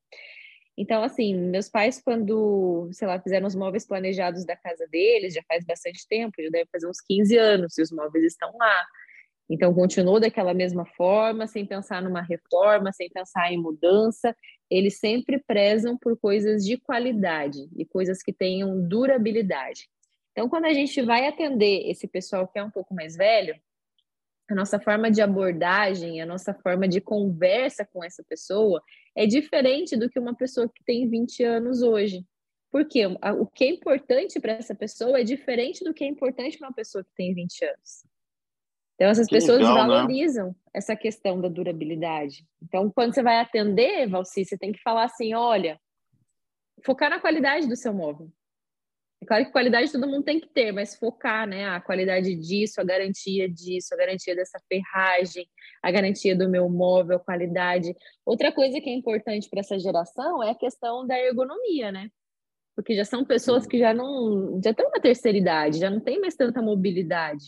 Então, 0.80 1.02
assim, 1.02 1.34
meus 1.34 1.68
pais, 1.68 2.00
quando, 2.02 2.88
sei 2.92 3.06
lá, 3.06 3.20
fizeram 3.20 3.46
os 3.46 3.54
móveis 3.54 3.86
planejados 3.86 4.46
da 4.46 4.56
casa 4.56 4.86
deles, 4.86 5.34
já 5.34 5.42
faz 5.46 5.62
bastante 5.62 6.08
tempo, 6.08 6.42
já 6.42 6.48
deve 6.48 6.70
fazer 6.72 6.88
uns 6.88 7.02
15 7.02 7.36
anos, 7.36 7.76
e 7.76 7.82
os 7.82 7.92
móveis 7.92 8.24
estão 8.24 8.50
lá. 8.56 8.86
Então, 9.50 9.74
continuou 9.74 10.18
daquela 10.18 10.54
mesma 10.54 10.86
forma, 10.86 11.46
sem 11.46 11.66
pensar 11.66 12.00
numa 12.00 12.22
reforma, 12.22 12.92
sem 12.92 13.10
pensar 13.10 13.52
em 13.52 13.58
mudança. 13.58 14.34
Eles 14.70 14.98
sempre 14.98 15.38
prezam 15.46 15.98
por 15.98 16.18
coisas 16.18 16.64
de 16.64 16.78
qualidade 16.78 17.68
e 17.76 17.84
coisas 17.84 18.22
que 18.22 18.32
tenham 18.32 18.80
durabilidade. 18.88 19.86
Então, 20.32 20.48
quando 20.48 20.64
a 20.64 20.72
gente 20.72 21.02
vai 21.02 21.26
atender 21.26 21.90
esse 21.90 22.08
pessoal 22.08 22.48
que 22.48 22.58
é 22.58 22.64
um 22.64 22.70
pouco 22.70 22.94
mais 22.94 23.14
velho, 23.16 23.54
a 24.50 24.54
nossa 24.54 24.80
forma 24.80 25.10
de 25.10 25.20
abordagem, 25.20 26.22
a 26.22 26.26
nossa 26.26 26.54
forma 26.54 26.88
de 26.88 27.02
conversa 27.02 27.84
com 27.84 28.02
essa 28.02 28.24
pessoa 28.26 28.82
é 29.16 29.26
diferente 29.26 29.96
do 29.96 30.08
que 30.08 30.18
uma 30.18 30.34
pessoa 30.34 30.68
que 30.68 30.84
tem 30.84 31.08
20 31.08 31.42
anos 31.44 31.82
hoje. 31.82 32.24
Porque 32.70 33.04
o 33.04 33.46
que 33.46 33.64
é 33.64 33.68
importante 33.68 34.38
para 34.38 34.52
essa 34.52 34.74
pessoa 34.74 35.20
é 35.20 35.24
diferente 35.24 35.82
do 35.82 35.92
que 35.92 36.04
é 36.04 36.06
importante 36.06 36.56
para 36.56 36.68
uma 36.68 36.74
pessoa 36.74 37.02
que 37.02 37.10
tem 37.16 37.34
20 37.34 37.64
anos. 37.64 38.04
Então, 38.94 39.08
essas 39.08 39.26
que 39.26 39.34
pessoas 39.34 39.58
legal, 39.58 39.74
né? 39.74 39.94
valorizam 39.94 40.48
né? 40.48 40.54
essa 40.74 40.94
questão 40.94 41.40
da 41.40 41.48
durabilidade. 41.48 42.46
Então, 42.62 42.90
quando 42.90 43.14
você 43.14 43.22
vai 43.22 43.40
atender, 43.40 44.06
Valci, 44.06 44.44
você 44.44 44.58
tem 44.58 44.72
que 44.72 44.82
falar 44.82 45.04
assim: 45.04 45.34
olha, 45.34 45.80
focar 46.84 47.10
na 47.10 47.18
qualidade 47.18 47.66
do 47.66 47.74
seu 47.76 47.94
móvel. 47.94 48.30
É 49.22 49.26
claro 49.26 49.44
que 49.44 49.52
qualidade 49.52 49.92
todo 49.92 50.08
mundo 50.08 50.24
tem 50.24 50.40
que 50.40 50.48
ter, 50.48 50.72
mas 50.72 50.94
focar, 50.94 51.46
né? 51.46 51.68
A 51.68 51.80
qualidade 51.80 52.34
disso, 52.34 52.80
a 52.80 52.84
garantia 52.84 53.48
disso, 53.48 53.92
a 53.92 53.96
garantia 53.96 54.34
dessa 54.34 54.58
ferragem, 54.66 55.46
a 55.82 55.90
garantia 55.90 56.34
do 56.34 56.48
meu 56.48 56.70
móvel, 56.70 57.16
a 57.16 57.20
qualidade. 57.20 57.94
Outra 58.24 58.50
coisa 58.50 58.80
que 58.80 58.88
é 58.88 58.94
importante 58.94 59.48
para 59.50 59.60
essa 59.60 59.78
geração 59.78 60.42
é 60.42 60.50
a 60.50 60.54
questão 60.54 61.06
da 61.06 61.18
ergonomia, 61.18 61.92
né? 61.92 62.10
Porque 62.74 62.94
já 62.94 63.04
são 63.04 63.22
pessoas 63.22 63.66
que 63.66 63.78
já 63.78 63.92
não 63.92 64.58
já 64.64 64.70
estão 64.70 64.90
na 64.90 65.00
terceira 65.00 65.36
idade, 65.36 65.78
já 65.78 65.90
não 65.90 66.00
tem 66.00 66.18
mais 66.18 66.34
tanta 66.34 66.62
mobilidade. 66.62 67.44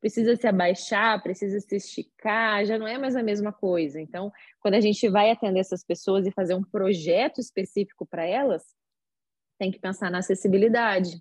Precisa 0.00 0.36
se 0.36 0.46
abaixar, 0.46 1.22
precisa 1.22 1.58
se 1.58 1.74
esticar, 1.74 2.66
já 2.66 2.78
não 2.78 2.86
é 2.86 2.98
mais 2.98 3.16
a 3.16 3.22
mesma 3.22 3.52
coisa. 3.52 3.98
Então, 3.98 4.30
quando 4.60 4.74
a 4.74 4.80
gente 4.80 5.08
vai 5.08 5.30
atender 5.30 5.60
essas 5.60 5.82
pessoas 5.82 6.26
e 6.26 6.30
fazer 6.32 6.54
um 6.54 6.62
projeto 6.62 7.40
específico 7.40 8.06
para 8.06 8.26
elas, 8.26 8.62
tem 9.58 9.70
que 9.70 9.78
pensar 9.78 10.10
na 10.10 10.18
acessibilidade, 10.18 11.20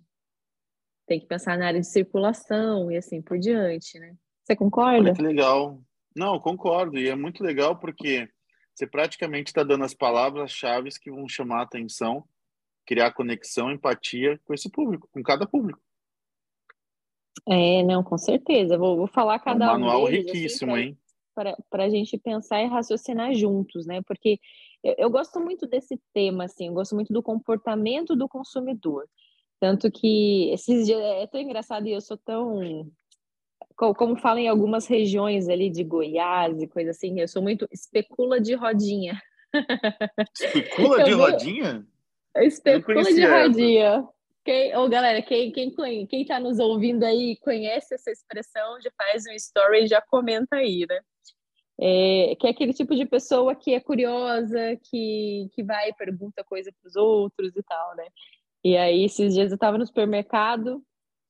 tem 1.08 1.20
que 1.20 1.25
pensar 1.25 1.58
na 1.58 1.67
área 1.67 1.79
de 1.79 1.88
circulação 1.88 2.91
e 2.91 2.98
assim 2.98 3.22
por 3.22 3.39
diante, 3.39 4.00
né? 4.00 4.15
Você 4.44 4.56
concorda? 4.56 5.10
Olha 5.10 5.13
que 5.13 5.22
legal. 5.22 5.82
Não, 6.15 6.39
concordo. 6.39 6.98
E 6.98 7.10
é 7.10 7.15
muito 7.15 7.44
legal 7.44 7.77
porque 7.77 8.29
você 8.74 8.88
praticamente 8.88 9.50
está 9.50 9.63
dando 9.63 9.84
as 9.84 9.94
palavras-chave 9.94 10.89
que 11.01 11.12
vão 11.12 11.27
chamar 11.27 11.60
a 11.60 11.63
atenção, 11.63 12.24
criar 12.86 13.12
conexão, 13.12 13.72
empatia 13.72 14.39
com 14.46 14.53
esse 14.53 14.70
público, 14.70 15.10
com 15.12 15.22
cada 15.24 15.48
público. 15.48 15.82
É, 17.48 17.84
não, 17.84 18.03
com 18.03 18.17
certeza. 18.17 18.77
Vou, 18.77 18.98
vou 18.98 19.08
falar 19.08 19.39
cada 19.39 19.65
é 19.65 19.70
um 19.70 19.72
manual 19.74 20.06
deles, 20.06 20.25
assim, 20.25 20.38
riquíssimo, 20.38 20.75
assim, 20.75 20.84
hein? 20.84 20.98
Para 21.70 21.84
a 21.84 21.89
gente 21.89 22.17
pensar 22.17 22.62
e 22.62 22.67
raciocinar 22.67 23.34
juntos, 23.34 23.86
né? 23.86 24.01
Porque 24.03 24.39
eu, 24.84 24.96
eu 24.98 25.10
gosto 25.10 25.39
muito 25.39 25.67
desse 25.67 26.00
tema, 26.13 26.46
assim, 26.46 26.67
eu 26.67 26.74
gosto 26.74 26.96
muito 26.96 27.12
do 27.12 27.24
comportamento 27.24 28.15
do 28.15 28.27
consumidor. 28.27 29.07
Tanto 29.60 29.91
que 29.91 30.51
esses 30.51 30.86
dias 30.86 31.00
é 31.00 31.27
tão 31.27 31.41
engraçado 31.41 31.88
e 31.88 31.91
eu 31.91 32.01
sou 32.01 32.17
tão. 32.17 32.91
Como 33.75 34.15
falam 34.17 34.39
em 34.39 34.48
algumas 34.48 34.88
regiões 34.88 35.48
ali 35.50 35.69
de 35.69 35.84
Goiás 35.84 36.62
e 36.62 36.67
coisa 36.67 36.91
assim, 36.91 37.19
eu 37.19 37.27
sou 37.27 37.41
muito 37.41 37.67
especula 37.72 38.39
de 38.39 38.53
rodinha. 38.53 39.19
Especula 40.34 41.03
de 41.03 41.13
vou... 41.13 41.29
rodinha? 41.29 41.86
Especula 42.36 43.03
de 43.03 43.25
rodinha. 43.25 44.07
Quem, 44.43 44.75
oh, 44.77 44.88
galera, 44.88 45.22
quem, 45.22 45.51
quem, 45.51 46.07
quem 46.07 46.25
tá 46.25 46.39
nos 46.39 46.57
ouvindo 46.57 47.03
aí 47.03 47.36
conhece 47.38 47.96
essa 47.96 48.10
expressão, 48.10 48.79
já 48.81 48.89
faz 48.98 49.25
um 49.27 49.34
story 49.34 49.84
e 49.84 49.88
já 49.88 50.01
comenta 50.01 50.55
aí, 50.55 50.86
né? 50.88 51.01
É, 51.79 52.36
que 52.39 52.48
é 52.48 52.50
aquele 52.50 52.74
tipo 52.74 52.96
de 52.96 53.05
pessoa 53.05 53.55
que 53.55 53.74
é 53.74 53.79
curiosa, 53.79 54.75
que, 54.89 55.48
que 55.53 55.63
vai 55.63 55.89
e 55.89 55.93
pergunta 55.93 56.43
coisa 56.43 56.72
para 56.72 56.88
os 56.88 56.96
outros 56.96 57.55
e 57.55 57.63
tal, 57.63 57.96
né? 57.96 58.05
E 58.63 58.75
aí, 58.75 59.03
esses 59.05 59.34
dias 59.34 59.51
eu 59.51 59.55
estava 59.55 59.77
no 59.77 59.86
supermercado 59.86 60.84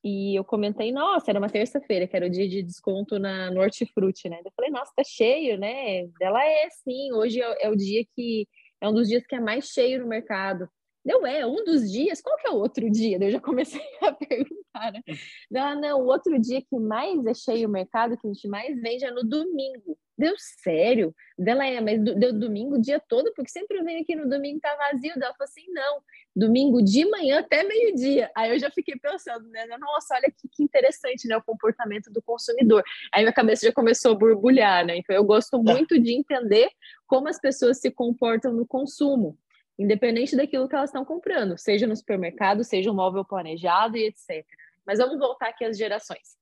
e 0.04 0.36
eu 0.40 0.44
comentei, 0.46 0.92
nossa, 0.92 1.30
era 1.32 1.40
uma 1.40 1.50
terça-feira, 1.50 2.08
que 2.08 2.16
era 2.16 2.26
o 2.28 2.30
dia 2.30 2.48
de 2.48 2.64
desconto 2.64 3.20
na, 3.20 3.52
no 3.52 3.62
Hortifruti, 3.62 4.30
né? 4.30 4.40
Eu 4.46 4.52
falei, 4.56 4.72
nossa, 4.72 4.92
tá 4.96 5.04
cheio, 5.04 5.58
né? 5.58 6.08
Ela 6.22 6.44
é, 6.46 6.70
sim, 6.70 7.12
hoje 7.14 7.42
é, 7.42 7.66
é 7.66 7.70
o 7.70 7.76
dia 7.76 8.06
que, 8.16 8.48
é 8.82 8.88
um 8.88 8.94
dos 8.94 9.08
dias 9.10 9.26
que 9.28 9.36
é 9.36 9.40
mais 9.40 9.66
cheio 9.66 10.00
no 10.02 10.08
mercado. 10.08 10.70
Deu, 11.08 11.26
é, 11.26 11.46
um 11.46 11.64
dos 11.64 11.90
dias, 11.90 12.20
qual 12.20 12.38
que 12.38 12.46
é 12.46 12.52
o 12.52 12.58
outro 12.58 12.90
dia? 12.92 13.18
Eu 13.22 13.32
já 13.32 13.40
comecei 13.40 13.80
a 14.04 14.12
perguntar, 14.12 14.92
né? 14.92 15.02
Não, 15.50 15.80
não, 15.80 16.02
o 16.02 16.08
outro 16.08 16.38
dia 16.38 16.62
que 16.62 16.78
mais 16.78 17.26
é 17.26 17.34
cheio 17.34 17.70
o 17.70 17.72
mercado, 17.72 18.18
que 18.18 18.28
a 18.28 18.34
gente 18.34 18.46
mais 18.50 18.78
vende 18.82 19.06
é 19.06 19.12
no 19.12 19.24
domingo. 19.24 19.98
Deu 20.18 20.34
sério? 20.38 21.16
Dela 21.38 21.66
é, 21.66 21.80
mas 21.80 22.04
deu 22.04 22.34
domingo 22.34 22.76
o 22.76 22.82
dia 22.82 23.00
todo, 23.08 23.32
porque 23.34 23.50
sempre 23.50 23.78
eu 23.78 23.86
venho 23.86 24.02
aqui 24.02 24.18
no 24.18 24.28
domingo 24.28 24.60
tá 24.60 24.76
vazio. 24.76 25.14
Ela 25.16 25.34
falou 25.34 25.44
assim: 25.44 25.64
não, 25.70 26.02
domingo 26.36 26.82
de 26.82 27.06
manhã 27.06 27.40
até 27.40 27.64
meio-dia. 27.64 28.30
Aí 28.36 28.52
eu 28.52 28.60
já 28.60 28.70
fiquei 28.70 28.96
pensando, 29.00 29.48
né? 29.48 29.66
Nossa, 29.80 30.16
olha 30.16 30.30
que, 30.36 30.50
que, 30.50 30.64
interessante, 30.64 31.26
né? 31.26 31.38
O 31.38 31.44
comportamento 31.44 32.12
do 32.12 32.22
consumidor. 32.22 32.84
Aí 33.14 33.22
minha 33.22 33.32
cabeça 33.32 33.66
já 33.68 33.72
começou 33.72 34.12
a 34.12 34.16
borbulhar, 34.16 34.86
né? 34.86 34.98
Então 34.98 35.16
eu 35.16 35.24
gosto 35.24 35.62
muito 35.64 35.98
de 35.98 36.12
entender 36.14 36.70
como 37.06 37.30
as 37.30 37.40
pessoas 37.40 37.80
se 37.80 37.90
comportam 37.92 38.52
no 38.52 38.68
consumo, 38.68 39.38
independente 39.78 40.36
daquilo 40.36 40.68
que 40.68 40.76
elas 40.76 40.90
estão 40.90 41.06
comprando, 41.06 41.58
seja 41.58 41.86
no 41.86 41.96
supermercado, 41.96 42.64
seja 42.64 42.92
um 42.92 42.96
móvel 42.96 43.24
planejado 43.24 43.98
e 43.98 44.06
etc. 44.06 44.46
Mas 44.86 45.00
vamos 45.00 45.20
voltar 45.20 45.50
aqui 45.50 45.66
às 45.66 45.78
gerações. 45.78 46.38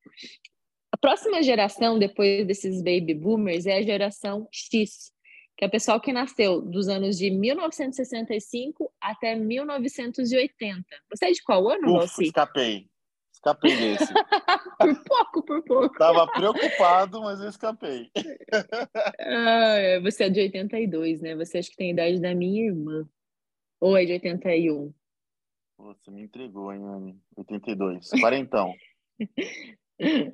A 0.92 0.98
próxima 0.98 1.44
geração, 1.44 2.00
depois 2.00 2.48
desses 2.48 2.82
baby 2.82 3.14
boomers, 3.14 3.66
é 3.66 3.78
a 3.78 3.82
geração 3.82 4.48
X, 4.52 5.12
que 5.58 5.66
é 5.66 5.68
o 5.68 5.72
pessoal 5.72 6.00
que 6.00 6.14
nasceu 6.14 6.62
dos 6.62 6.88
anos 6.88 7.18
de 7.18 7.30
1965 7.30 8.92
até 9.02 9.36
1980. 9.36 10.86
Você 11.10 11.26
é 11.26 11.32
de 11.32 11.44
qual 11.44 11.68
ano, 11.68 11.98
Ufa, 11.98 12.24
escapei. 12.24 12.88
Escapei 13.34 13.76
desse. 13.76 14.14
por 14.80 15.04
pouco, 15.04 15.46
por 15.46 15.64
pouco. 15.64 15.98
Tava 15.98 16.26
preocupado, 16.28 17.22
mas 17.22 17.42
eu 17.42 17.50
escapei. 17.50 18.10
ah, 19.20 20.00
você 20.02 20.24
é 20.24 20.30
de 20.30 20.40
82, 20.40 21.22
né? 21.22 21.36
Você 21.36 21.58
acha 21.58 21.70
que 21.70 21.76
tem 21.76 21.90
a 21.90 21.94
idade 21.94 22.22
da 22.22 22.34
minha 22.34 22.66
irmã. 22.68 23.08
Ou 23.80 23.98
é 23.98 24.06
de 24.06 24.14
81? 24.14 24.94
Você 25.78 26.12
me 26.12 26.24
entregou, 26.24 26.72
hein, 26.72 26.82
Anne? 26.84 27.20
82. 27.36 28.10
Quarentão. 28.22 28.74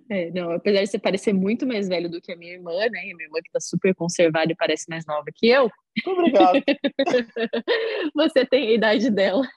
É, 0.09 0.31
não, 0.31 0.51
apesar 0.51 0.81
de 0.81 0.87
você 0.87 0.97
parecer 0.97 1.33
muito 1.33 1.67
mais 1.67 1.87
velho 1.87 2.09
do 2.09 2.19
que 2.19 2.31
a 2.31 2.35
minha 2.35 2.53
irmã, 2.53 2.71
né? 2.71 2.85
A 2.85 2.89
minha 2.89 3.25
irmã 3.25 3.39
que 3.43 3.51
tá 3.51 3.59
super 3.59 3.93
conservada 3.93 4.51
e 4.51 4.55
parece 4.55 4.89
mais 4.89 5.05
nova 5.05 5.25
que 5.33 5.47
eu. 5.47 5.69
Muito 6.05 6.19
obrigado. 6.19 6.63
você 8.15 8.43
tem 8.43 8.69
a 8.69 8.71
idade 8.71 9.11
dela. 9.11 9.47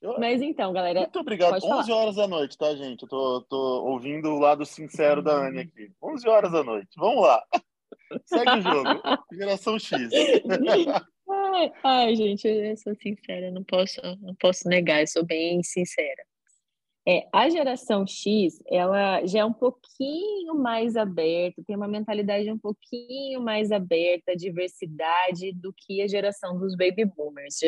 Eu... 0.00 0.20
Mas 0.20 0.40
então, 0.40 0.72
galera. 0.72 1.00
Muito 1.00 1.18
obrigado. 1.18 1.54
11 1.54 1.66
falar. 1.66 1.90
horas 1.90 2.14
da 2.14 2.28
noite, 2.28 2.56
tá, 2.56 2.74
gente? 2.76 3.02
Eu 3.02 3.08
tô, 3.08 3.40
tô 3.42 3.84
ouvindo 3.86 4.28
o 4.28 4.38
lado 4.38 4.64
sincero 4.64 5.20
da 5.20 5.32
Anne 5.48 5.62
aqui. 5.62 5.90
11 6.00 6.28
horas 6.28 6.52
da 6.52 6.62
noite. 6.62 6.90
Vamos 6.96 7.22
lá. 7.22 7.42
Segue 8.24 8.50
o 8.50 8.62
jogo. 8.62 8.88
Geração 9.32 9.78
X. 9.80 10.10
Ai, 11.82 12.14
gente, 12.14 12.46
eu 12.46 12.76
sou 12.76 12.94
sincera, 12.94 13.50
não 13.50 13.62
posso, 13.64 14.00
não 14.20 14.34
posso 14.36 14.68
negar, 14.68 15.00
eu 15.00 15.06
sou 15.06 15.24
bem 15.24 15.62
sincera. 15.62 16.24
É, 17.06 17.26
a 17.32 17.48
geração 17.48 18.06
X, 18.06 18.62
ela 18.66 19.24
já 19.24 19.38
é 19.38 19.44
um 19.44 19.52
pouquinho 19.52 20.54
mais 20.54 20.94
aberta, 20.94 21.62
tem 21.66 21.74
uma 21.74 21.88
mentalidade 21.88 22.52
um 22.52 22.58
pouquinho 22.58 23.40
mais 23.40 23.72
aberta, 23.72 24.36
diversidade, 24.36 25.52
do 25.54 25.72
que 25.72 26.02
a 26.02 26.06
geração 26.06 26.58
dos 26.58 26.76
baby 26.76 27.06
boomers. 27.06 27.60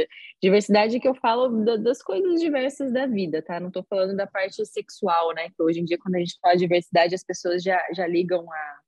Diversidade 0.43 1.01
que 1.01 1.09
eu 1.09 1.15
falo 1.15 1.65
das 1.79 2.03
coisas 2.03 2.39
diversas 2.39 2.93
da 2.93 3.07
vida, 3.07 3.41
tá? 3.41 3.59
Não 3.59 3.69
estou 3.69 3.83
falando 3.89 4.15
da 4.15 4.27
parte 4.27 4.65
sexual, 4.67 5.33
né? 5.35 5.49
Que 5.49 5.63
hoje 5.63 5.81
em 5.81 5.87
dia, 5.87 5.99
quando 5.99 6.17
a 6.17 6.19
gente 6.19 6.39
fala 6.39 6.55
de 6.55 6.61
diversidade, 6.61 7.15
as 7.15 7.25
pessoas 7.25 7.63
já, 7.63 7.83
já 7.95 8.07
ligam 8.07 8.45
a, 8.53 8.79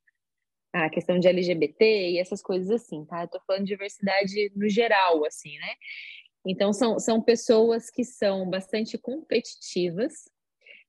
a 0.73 0.89
questão 0.89 1.19
de 1.19 1.29
LGBT 1.29 2.11
e 2.11 2.19
essas 2.19 2.43
coisas 2.43 2.71
assim, 2.71 3.05
tá? 3.05 3.23
Eu 3.23 3.29
tô 3.29 3.41
falando 3.47 3.65
de 3.65 3.69
diversidade 3.69 4.51
no 4.57 4.69
geral, 4.69 5.25
assim, 5.25 5.57
né? 5.59 5.75
Então, 6.47 6.73
são, 6.73 6.99
são 6.99 7.21
pessoas 7.21 7.91
que 7.91 8.05
são 8.05 8.49
bastante 8.49 8.99
competitivas, 8.99 10.13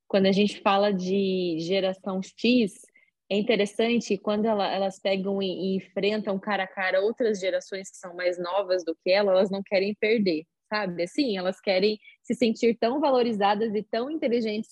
quando 0.08 0.28
a 0.28 0.32
gente 0.32 0.62
fala 0.62 0.92
de 0.92 1.58
geração 1.60 2.22
X, 2.22 2.82
é 3.30 3.38
interessante 3.38 4.18
quando 4.18 4.46
ela, 4.46 4.72
elas 4.72 5.00
pegam 5.00 5.42
e, 5.42 5.48
e, 5.48 5.76
enfrentam 5.78 6.40
cara 6.40 6.64
a 6.64 6.68
cara 6.68 7.02
outras 7.02 7.40
gerações 7.40 7.90
que 7.90 7.98
são 7.98 8.16
mais 8.16 8.38
novas 8.38 8.84
do 8.86 8.96
que 9.04 9.12
ela, 9.12 9.32
elas 9.32 9.50
não 9.50 9.64
querem 9.64 9.96
perder, 9.96 10.46
sabe? 10.70 11.04
Assim, 11.04 11.38
elas 11.38 11.60
querem 11.60 12.00
se 12.22 12.36
sentir 12.36 12.78
tão 12.78 13.00
valorizadas 13.00 13.74
e 13.74 13.84
tão 13.84 14.10
inteligentes 14.10 14.70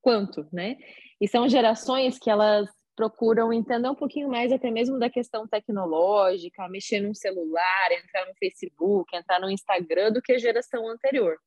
quanto, 0.00 0.46
né? 0.52 0.76
E 1.20 1.28
são 1.28 1.48
gerações 1.48 2.18
que 2.18 2.30
elas 2.30 2.66
procuram 3.00 3.50
entender 3.50 3.88
um 3.88 3.94
pouquinho 3.94 4.28
mais 4.28 4.52
até 4.52 4.70
mesmo 4.70 4.98
da 4.98 5.08
questão 5.08 5.48
tecnológica, 5.48 6.68
mexer 6.68 7.00
num 7.00 7.14
celular, 7.14 7.92
entrar 7.92 8.26
no 8.26 8.34
Facebook, 8.34 9.16
entrar 9.16 9.40
no 9.40 9.50
Instagram 9.50 10.12
do 10.12 10.20
que 10.20 10.34
a 10.34 10.38
geração 10.38 10.86
anterior. 10.86 11.38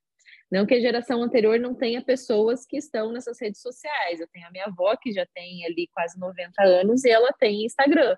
Não 0.51 0.65
que 0.65 0.73
a 0.73 0.79
geração 0.79 1.21
anterior 1.21 1.59
não 1.59 1.75
tenha 1.75 2.03
pessoas 2.03 2.65
que 2.65 2.75
estão 2.75 3.11
nessas 3.11 3.39
redes 3.39 3.61
sociais. 3.61 4.19
Eu 4.19 4.27
tenho 4.33 4.47
a 4.47 4.51
minha 4.51 4.65
avó, 4.65 4.95
que 4.99 5.11
já 5.11 5.27
tem 5.27 5.63
ali 5.63 5.87
quase 5.93 6.19
90 6.19 6.63
anos, 6.63 7.03
e 7.03 7.11
ela 7.11 7.31
tem 7.33 7.65
Instagram. 7.65 8.17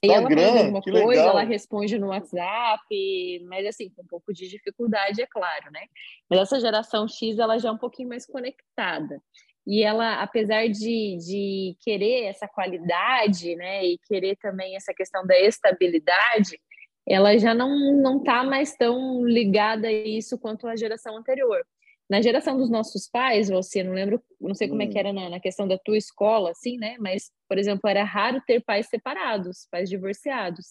E 0.00 0.08
ela 0.08 0.30
manda 0.30 0.58
alguma 0.60 0.82
coisa, 0.82 1.06
legal. 1.08 1.30
ela 1.30 1.42
responde 1.42 1.98
no 1.98 2.08
WhatsApp, 2.08 3.44
mas 3.48 3.66
assim, 3.66 3.90
com 3.90 4.02
um 4.02 4.06
pouco 4.06 4.32
de 4.32 4.46
dificuldade, 4.46 5.22
é 5.22 5.26
claro, 5.26 5.72
né? 5.72 5.86
Mas 6.30 6.40
essa 6.40 6.60
geração 6.60 7.08
X, 7.08 7.36
ela 7.36 7.58
já 7.58 7.70
é 7.70 7.72
um 7.72 7.78
pouquinho 7.78 8.10
mais 8.10 8.24
conectada. 8.26 9.20
E 9.66 9.82
ela, 9.82 10.22
apesar 10.22 10.68
de, 10.68 11.16
de 11.16 11.76
querer 11.80 12.26
essa 12.26 12.46
qualidade, 12.46 13.56
né, 13.56 13.84
e 13.84 13.98
querer 14.06 14.36
também 14.36 14.76
essa 14.76 14.94
questão 14.94 15.26
da 15.26 15.38
estabilidade, 15.40 16.60
ela 17.06 17.36
já 17.36 17.52
não 17.52 17.68
não 18.00 18.18
está 18.18 18.44
mais 18.44 18.76
tão 18.76 19.24
ligada 19.24 19.88
a 19.88 19.92
isso 19.92 20.38
quanto 20.38 20.68
a 20.68 20.76
geração 20.76 21.16
anterior. 21.16 21.64
Na 22.08 22.22
geração 22.22 22.56
dos 22.56 22.70
nossos 22.70 23.08
pais, 23.08 23.48
você 23.48 23.82
não 23.82 23.92
lembro, 23.92 24.22
não 24.40 24.54
sei 24.54 24.68
como 24.68 24.80
hum. 24.80 24.84
é 24.84 24.86
que 24.86 24.94
hum. 24.94 25.00
era 25.00 25.12
na, 25.12 25.28
na, 25.28 25.40
questão 25.40 25.66
da 25.66 25.76
tua 25.76 25.96
escola, 25.96 26.50
assim, 26.50 26.76
né? 26.78 26.96
Mas, 27.00 27.32
por 27.48 27.58
exemplo, 27.58 27.90
era 27.90 28.04
raro 28.04 28.40
ter 28.46 28.62
pais 28.62 28.86
separados, 28.86 29.66
pais 29.70 29.88
divorciados. 29.88 30.66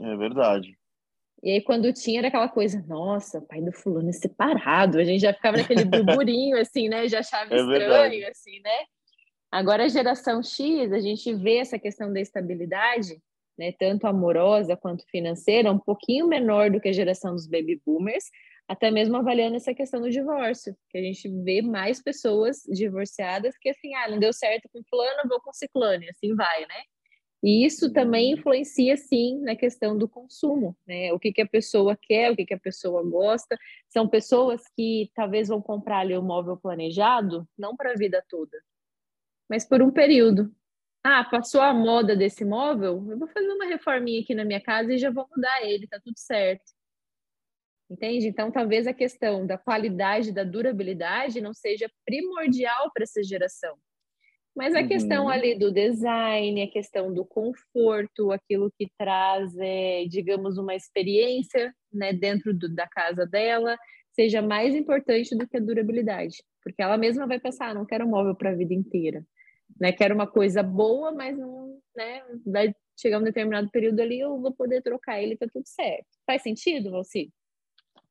É 0.00 0.16
verdade. 0.16 0.77
E 1.42 1.52
aí, 1.52 1.60
quando 1.60 1.92
tinha, 1.92 2.20
era 2.20 2.28
aquela 2.28 2.48
coisa, 2.48 2.84
nossa, 2.88 3.38
o 3.38 3.46
pai 3.46 3.62
do 3.62 3.72
fulano 3.72 4.08
é 4.08 4.12
separado. 4.12 4.98
A 4.98 5.04
gente 5.04 5.20
já 5.20 5.32
ficava 5.32 5.56
naquele 5.56 5.84
burburinho, 5.84 6.56
assim, 6.60 6.88
né? 6.88 7.08
Já 7.08 7.20
achava 7.20 7.54
é 7.54 7.58
estranho, 7.58 7.68
verdade. 7.68 8.24
assim, 8.24 8.60
né? 8.60 8.78
Agora, 9.50 9.84
a 9.84 9.88
geração 9.88 10.42
X, 10.42 10.92
a 10.92 11.00
gente 11.00 11.32
vê 11.34 11.58
essa 11.58 11.78
questão 11.78 12.12
da 12.12 12.20
estabilidade, 12.20 13.22
né? 13.56 13.72
Tanto 13.72 14.06
amorosa 14.06 14.76
quanto 14.76 15.06
financeira, 15.10 15.72
um 15.72 15.78
pouquinho 15.78 16.26
menor 16.26 16.70
do 16.70 16.80
que 16.80 16.88
a 16.88 16.92
geração 16.92 17.34
dos 17.34 17.46
baby 17.46 17.80
boomers, 17.86 18.24
até 18.66 18.90
mesmo 18.90 19.16
avaliando 19.16 19.56
essa 19.56 19.72
questão 19.72 20.00
do 20.00 20.10
divórcio, 20.10 20.76
que 20.90 20.98
a 20.98 21.02
gente 21.02 21.28
vê 21.42 21.62
mais 21.62 22.02
pessoas 22.02 22.62
divorciadas 22.68 23.56
que, 23.56 23.70
assim, 23.70 23.94
ah, 23.94 24.10
não 24.10 24.18
deu 24.18 24.32
certo 24.32 24.68
com 24.72 24.82
fulano, 24.90 25.28
vou 25.28 25.40
com 25.40 25.52
ciclano, 25.52 26.04
e 26.04 26.10
assim 26.10 26.34
vai, 26.34 26.62
né? 26.62 26.82
E 27.42 27.64
isso 27.64 27.92
também 27.92 28.32
uhum. 28.32 28.40
influencia, 28.40 28.96
sim, 28.96 29.38
na 29.40 29.54
questão 29.54 29.96
do 29.96 30.08
consumo, 30.08 30.76
né? 30.86 31.12
O 31.12 31.18
que, 31.18 31.32
que 31.32 31.42
a 31.42 31.48
pessoa 31.48 31.96
quer, 31.96 32.32
o 32.32 32.36
que, 32.36 32.44
que 32.44 32.54
a 32.54 32.58
pessoa 32.58 33.02
gosta. 33.02 33.56
São 33.88 34.08
pessoas 34.08 34.62
que 34.76 35.10
talvez 35.14 35.48
vão 35.48 35.62
comprar 35.62 36.00
ali 36.00 36.16
o 36.16 36.20
um 36.20 36.24
móvel 36.24 36.56
planejado, 36.56 37.48
não 37.56 37.76
para 37.76 37.92
a 37.92 37.94
vida 37.94 38.24
toda, 38.28 38.58
mas 39.48 39.64
por 39.66 39.82
um 39.82 39.90
período. 39.90 40.52
Ah, 41.04 41.24
passou 41.24 41.60
a 41.60 41.72
moda 41.72 42.16
desse 42.16 42.44
móvel, 42.44 43.06
eu 43.08 43.18
vou 43.18 43.28
fazer 43.28 43.48
uma 43.52 43.66
reforminha 43.66 44.20
aqui 44.20 44.34
na 44.34 44.44
minha 44.44 44.60
casa 44.60 44.92
e 44.92 44.98
já 44.98 45.10
vou 45.10 45.26
mudar 45.34 45.62
ele, 45.62 45.86
tá 45.86 46.00
tudo 46.04 46.18
certo. 46.18 46.64
Entende? 47.90 48.26
Então, 48.26 48.50
talvez 48.50 48.86
a 48.86 48.92
questão 48.92 49.46
da 49.46 49.56
qualidade, 49.56 50.32
da 50.32 50.44
durabilidade 50.44 51.40
não 51.40 51.54
seja 51.54 51.90
primordial 52.04 52.90
para 52.92 53.04
essa 53.04 53.22
geração. 53.22 53.78
Mas 54.58 54.74
a 54.74 54.80
uhum. 54.80 54.88
questão 54.88 55.28
ali 55.28 55.56
do 55.56 55.70
design, 55.70 56.60
a 56.60 56.68
questão 56.68 57.14
do 57.14 57.24
conforto, 57.24 58.32
aquilo 58.32 58.72
que 58.76 58.90
traz, 58.98 59.56
é, 59.56 60.04
digamos, 60.06 60.58
uma 60.58 60.74
experiência 60.74 61.72
né, 61.92 62.12
dentro 62.12 62.52
do, 62.52 62.68
da 62.68 62.88
casa 62.88 63.24
dela, 63.24 63.78
seja 64.10 64.42
mais 64.42 64.74
importante 64.74 65.36
do 65.36 65.46
que 65.46 65.58
a 65.58 65.60
durabilidade. 65.60 66.42
Porque 66.60 66.82
ela 66.82 66.98
mesma 66.98 67.24
vai 67.24 67.38
pensar, 67.38 67.68
ah, 67.68 67.74
não 67.74 67.86
quero 67.86 68.04
um 68.04 68.10
móvel 68.10 68.34
para 68.34 68.50
a 68.50 68.54
vida 68.56 68.74
inteira. 68.74 69.24
Né? 69.80 69.92
Quero 69.92 70.12
uma 70.12 70.26
coisa 70.26 70.60
boa, 70.60 71.12
mas 71.12 71.38
não 71.38 71.78
né, 71.94 72.20
vai 72.44 72.74
chegar 73.00 73.20
um 73.20 73.24
determinado 73.24 73.70
período 73.70 74.00
ali, 74.00 74.18
eu 74.18 74.40
vou 74.40 74.52
poder 74.52 74.82
trocar 74.82 75.22
ele, 75.22 75.36
tá 75.36 75.46
tudo 75.46 75.68
certo. 75.68 76.08
Faz 76.26 76.42
sentido, 76.42 76.90
Valci? 76.90 77.30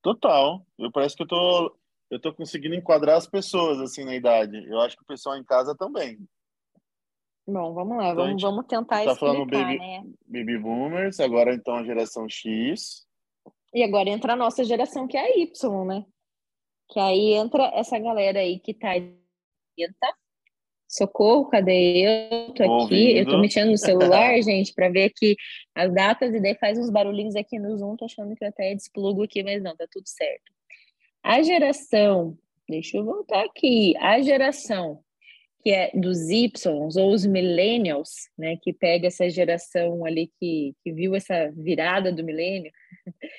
Total. 0.02 0.66
Eu 0.80 0.90
parece 0.94 1.14
que 1.14 1.24
eu 1.24 1.28
tô 1.28 1.78
eu 2.10 2.22
tô 2.22 2.34
conseguindo 2.34 2.74
enquadrar 2.74 3.18
as 3.18 3.28
pessoas 3.28 3.82
assim 3.82 4.06
na 4.06 4.16
idade. 4.16 4.66
Eu 4.66 4.80
acho 4.80 4.96
que 4.96 5.04
o 5.04 5.08
pessoal 5.08 5.36
em 5.36 5.44
casa 5.44 5.76
também. 5.76 6.18
Bom, 7.48 7.74
vamos 7.74 7.96
lá, 7.96 8.12
então, 8.12 8.26
vamos, 8.26 8.42
vamos 8.42 8.66
tentar 8.66 9.06
tá 9.06 9.06
explicar, 9.06 9.20
falando 9.20 9.50
baby, 9.50 9.80
né? 9.80 10.04
Baby 10.28 10.58
boomers, 10.58 11.20
agora 11.22 11.54
então 11.54 11.76
a 11.76 11.84
geração 11.84 12.28
X. 12.28 13.08
E 13.74 13.84
agora 13.84 14.10
entra 14.10 14.34
a 14.34 14.36
nossa 14.36 14.66
geração, 14.66 15.08
que 15.08 15.16
é 15.16 15.22
a 15.22 15.38
Y, 15.38 15.86
né? 15.86 16.06
Que 16.90 17.00
aí 17.00 17.34
entra 17.34 17.72
essa 17.74 17.98
galera 17.98 18.40
aí 18.40 18.60
que 18.60 18.74
tá 18.74 18.96
Socorro, 20.90 21.48
cadê 21.50 22.02
eu? 22.06 22.54
Tô 22.54 22.64
aqui, 22.64 22.70
Ouvindo. 22.70 23.18
eu 23.18 23.26
tô 23.26 23.38
mexendo 23.40 23.72
no 23.72 23.78
celular, 23.78 24.40
gente, 24.44 24.74
para 24.74 24.90
ver 24.90 25.06
aqui 25.06 25.36
as 25.74 25.94
datas 25.94 26.34
e 26.34 26.42
daí 26.42 26.56
faz 26.56 26.78
uns 26.78 26.90
barulhinhos 26.90 27.36
aqui 27.36 27.60
no 27.60 27.78
Zoom, 27.78 27.96
tô 27.96 28.06
achando 28.06 28.36
que 28.36 28.44
eu 28.44 28.50
até 28.50 28.76
desplugo 28.76 29.24
aqui, 29.24 29.42
mas 29.42 29.64
não, 29.64 29.76
tá 29.76 29.86
tudo 29.90 30.08
certo. 30.08 30.52
A 31.24 31.42
geração, 31.42 32.38
deixa 32.68 32.98
eu 32.98 33.06
voltar 33.06 33.46
aqui, 33.46 33.96
a 33.98 34.22
geração 34.22 35.02
que 35.68 35.74
é 35.74 35.92
dos 35.94 36.30
Y, 36.30 36.50
ou 36.98 37.12
os 37.12 37.26
millennials, 37.26 38.30
né, 38.38 38.56
que 38.56 38.72
pega 38.72 39.08
essa 39.08 39.30
geração 39.30 40.06
ali 40.06 40.32
que, 40.40 40.74
que 40.82 40.94
viu 40.94 41.14
essa 41.14 41.52
virada 41.52 42.10
do 42.10 42.24
milênio, 42.24 42.72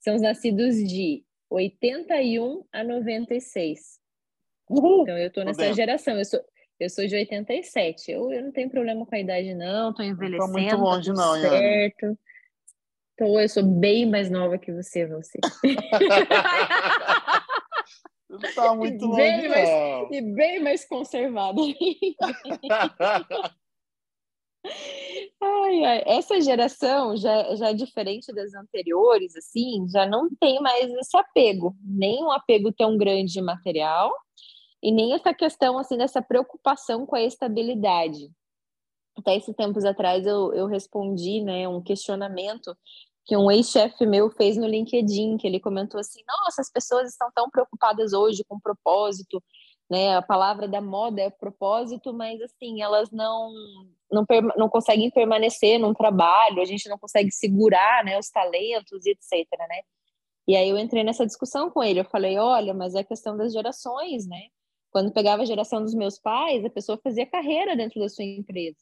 são 0.00 0.16
os 0.16 0.20
nascidos 0.20 0.74
de 0.78 1.22
81 1.48 2.64
a 2.72 2.82
96. 2.82 4.00
Uhul, 4.68 5.02
então, 5.02 5.16
eu 5.16 5.28
estou 5.28 5.44
nessa 5.44 5.72
geração, 5.72 6.18
eu 6.18 6.24
sou, 6.24 6.40
eu 6.80 6.90
sou 6.90 7.06
de 7.06 7.14
87. 7.14 8.10
Eu, 8.10 8.32
eu 8.32 8.42
não 8.42 8.50
tenho 8.50 8.68
problema 8.68 9.06
com 9.06 9.14
a 9.14 9.20
idade, 9.20 9.54
não, 9.54 9.90
estou 9.90 10.04
envelhecendo. 10.04 10.52
Não 10.52 10.60
muito 10.60 10.76
longe, 10.76 11.14
tá 11.14 11.14
não, 11.14 11.40
certo. 11.40 12.18
Então, 13.14 13.40
eu 13.40 13.48
sou 13.48 13.62
bem 13.62 14.06
mais 14.06 14.28
nova 14.28 14.58
que 14.58 14.72
você, 14.72 15.06
você. 15.06 15.38
Não 18.28 18.38
tá 18.54 18.74
muito 18.74 19.06
longe, 19.06 19.16
bem 19.16 19.48
mais, 19.48 19.68
não. 19.68 20.12
E 20.12 20.20
bem 20.20 20.60
mais 20.62 20.84
conservado. 20.84 21.62
ai, 25.40 25.84
ai. 25.84 26.02
Essa 26.06 26.40
geração 26.40 27.16
já, 27.16 27.54
já 27.54 27.70
é 27.70 27.74
diferente 27.74 28.32
das 28.34 28.52
anteriores, 28.54 29.36
assim, 29.36 29.88
já 29.88 30.04
não 30.06 30.28
tem 30.40 30.60
mais 30.60 30.92
esse 30.92 31.16
apego, 31.16 31.76
nem 31.84 32.22
um 32.24 32.32
apego 32.32 32.72
tão 32.72 32.96
grande 32.96 33.32
de 33.32 33.40
material, 33.40 34.12
e 34.82 34.90
nem 34.90 35.14
essa 35.14 35.32
questão, 35.32 35.78
assim, 35.78 35.96
dessa 35.96 36.20
preocupação 36.20 37.06
com 37.06 37.14
a 37.14 37.22
estabilidade. 37.22 38.28
Até 39.16 39.36
esses 39.36 39.54
tempos 39.54 39.84
atrás 39.84 40.26
eu, 40.26 40.52
eu 40.52 40.66
respondi, 40.66 41.40
né, 41.42 41.66
um 41.68 41.80
questionamento 41.80 42.76
que 43.26 43.36
um 43.36 43.50
ex-chefe 43.50 44.06
meu 44.06 44.30
fez 44.30 44.56
no 44.56 44.66
LinkedIn, 44.66 45.36
que 45.36 45.46
ele 45.46 45.60
comentou 45.60 46.00
assim: 46.00 46.22
nossa, 46.26 46.62
as 46.62 46.70
pessoas 46.70 47.10
estão 47.10 47.28
tão 47.34 47.50
preocupadas 47.50 48.12
hoje 48.12 48.44
com 48.48 48.58
propósito, 48.60 49.42
né? 49.90 50.16
A 50.16 50.22
palavra 50.22 50.68
da 50.68 50.80
moda 50.80 51.20
é 51.20 51.30
propósito, 51.30 52.14
mas 52.14 52.40
assim, 52.40 52.82
elas 52.82 53.10
não 53.10 53.52
não, 54.10 54.24
não 54.56 54.68
conseguem 54.68 55.10
permanecer 55.10 55.78
num 55.80 55.92
trabalho, 55.92 56.62
a 56.62 56.64
gente 56.64 56.88
não 56.88 56.96
consegue 56.96 57.30
segurar, 57.32 58.04
né, 58.04 58.16
os 58.18 58.30
talentos 58.30 59.04
e 59.04 59.10
etc, 59.10 59.50
né? 59.68 59.80
E 60.48 60.56
aí 60.56 60.68
eu 60.70 60.78
entrei 60.78 61.02
nessa 61.04 61.26
discussão 61.26 61.70
com 61.70 61.82
ele, 61.82 62.00
eu 62.00 62.04
falei: 62.04 62.38
olha, 62.38 62.72
mas 62.74 62.94
é 62.94 63.04
questão 63.04 63.36
das 63.36 63.52
gerações, 63.52 64.26
né? 64.28 64.48
Quando 64.90 65.12
pegava 65.12 65.42
a 65.42 65.46
geração 65.46 65.82
dos 65.82 65.94
meus 65.94 66.18
pais, 66.18 66.64
a 66.64 66.70
pessoa 66.70 66.98
fazia 67.02 67.26
carreira 67.26 67.76
dentro 67.76 68.00
da 68.00 68.08
sua 68.08 68.24
empresa. 68.24 68.78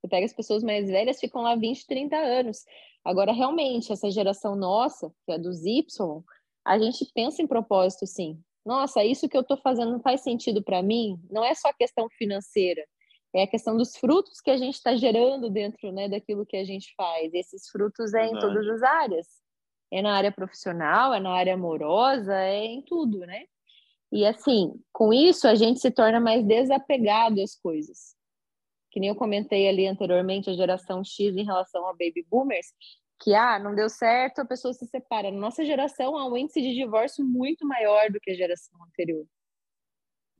Você 0.00 0.08
pega 0.08 0.26
as 0.26 0.32
pessoas 0.32 0.62
mais 0.62 0.88
velhas, 0.88 1.18
ficam 1.18 1.42
lá 1.42 1.56
20, 1.56 1.86
30 1.86 2.16
anos. 2.16 2.64
Agora, 3.04 3.32
realmente, 3.32 3.92
essa 3.92 4.10
geração 4.10 4.54
nossa, 4.54 5.12
que 5.24 5.32
é 5.32 5.38
dos 5.38 5.64
Y, 5.64 6.22
a 6.64 6.78
gente 6.78 7.10
pensa 7.14 7.42
em 7.42 7.46
propósito, 7.46 8.06
sim. 8.06 8.40
Nossa, 8.64 9.04
isso 9.04 9.28
que 9.28 9.36
eu 9.36 9.40
estou 9.40 9.56
fazendo 9.56 9.92
não 9.92 10.00
faz 10.00 10.20
sentido 10.20 10.62
para 10.62 10.82
mim? 10.82 11.18
Não 11.30 11.44
é 11.44 11.54
só 11.54 11.72
questão 11.72 12.08
financeira, 12.10 12.84
é 13.34 13.42
a 13.42 13.46
questão 13.46 13.76
dos 13.76 13.96
frutos 13.96 14.40
que 14.40 14.50
a 14.50 14.56
gente 14.56 14.74
está 14.74 14.94
gerando 14.94 15.50
dentro 15.50 15.90
né, 15.90 16.08
daquilo 16.08 16.46
que 16.46 16.56
a 16.56 16.64
gente 16.64 16.94
faz. 16.96 17.32
E 17.32 17.38
esses 17.38 17.68
frutos 17.68 18.14
é 18.14 18.26
em 18.26 18.38
todas 18.38 18.68
as 18.68 18.82
áreas. 18.82 19.26
É 19.90 20.02
na 20.02 20.14
área 20.14 20.30
profissional, 20.30 21.14
é 21.14 21.20
na 21.20 21.30
área 21.30 21.54
amorosa, 21.54 22.34
é 22.34 22.64
em 22.64 22.82
tudo, 22.82 23.20
né? 23.20 23.44
E 24.12 24.24
assim, 24.24 24.74
com 24.92 25.12
isso 25.12 25.48
a 25.48 25.54
gente 25.54 25.80
se 25.80 25.90
torna 25.90 26.20
mais 26.20 26.44
desapegado 26.44 27.40
às 27.40 27.54
coisas 27.54 28.17
que 28.98 29.00
nem 29.00 29.10
eu 29.10 29.14
comentei 29.14 29.68
ali 29.68 29.86
anteriormente, 29.86 30.50
a 30.50 30.54
geração 30.54 31.04
X 31.04 31.36
em 31.36 31.44
relação 31.44 31.86
a 31.86 31.92
baby 31.92 32.26
boomers, 32.28 32.66
que 33.20 33.32
ah, 33.32 33.56
não 33.56 33.72
deu 33.72 33.88
certo, 33.88 34.40
a 34.40 34.44
pessoa 34.44 34.74
se 34.74 34.84
separa. 34.86 35.30
Na 35.30 35.38
nossa 35.38 35.64
geração 35.64 36.16
há 36.16 36.26
um 36.26 36.36
índice 36.36 36.60
de 36.60 36.74
divórcio 36.74 37.24
muito 37.24 37.64
maior 37.64 38.10
do 38.10 38.18
que 38.18 38.32
a 38.32 38.34
geração 38.34 38.76
anterior. 38.84 39.24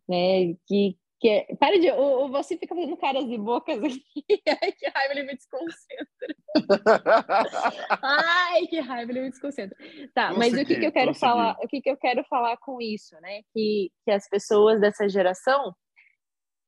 Né? 0.08 0.56
Que, 0.66 0.98
que 1.20 1.28
é... 1.28 1.54
Para 1.54 1.78
de. 1.78 1.88
O, 1.92 2.28
você 2.30 2.56
fica 2.56 2.74
fazendo 2.74 2.96
caras 2.96 3.26
e 3.26 3.38
bocas 3.38 3.78
aqui. 3.78 4.24
Ai, 4.60 4.72
que 4.72 4.88
raiva, 4.88 5.12
ele 5.12 5.22
me 5.22 5.36
desconcentra. 5.36 6.36
Ai, 8.02 8.66
que 8.66 8.80
raiva, 8.80 9.12
ele 9.12 9.20
me 9.20 9.30
desconcentra. 9.30 9.78
Tá, 10.12 10.32
mas 10.32 10.52
o 10.52 10.64
que, 10.64 10.80
que 10.80 10.86
eu 10.86 10.92
quero 10.92 11.14
falar? 11.14 11.56
O 11.62 11.68
que, 11.68 11.80
que 11.80 11.90
eu 11.90 11.96
quero 11.96 12.24
falar 12.24 12.56
com 12.56 12.80
isso, 12.80 13.14
né? 13.20 13.42
Que, 13.54 13.92
que 14.04 14.10
as 14.10 14.28
pessoas 14.28 14.80
dessa 14.80 15.08
geração 15.08 15.76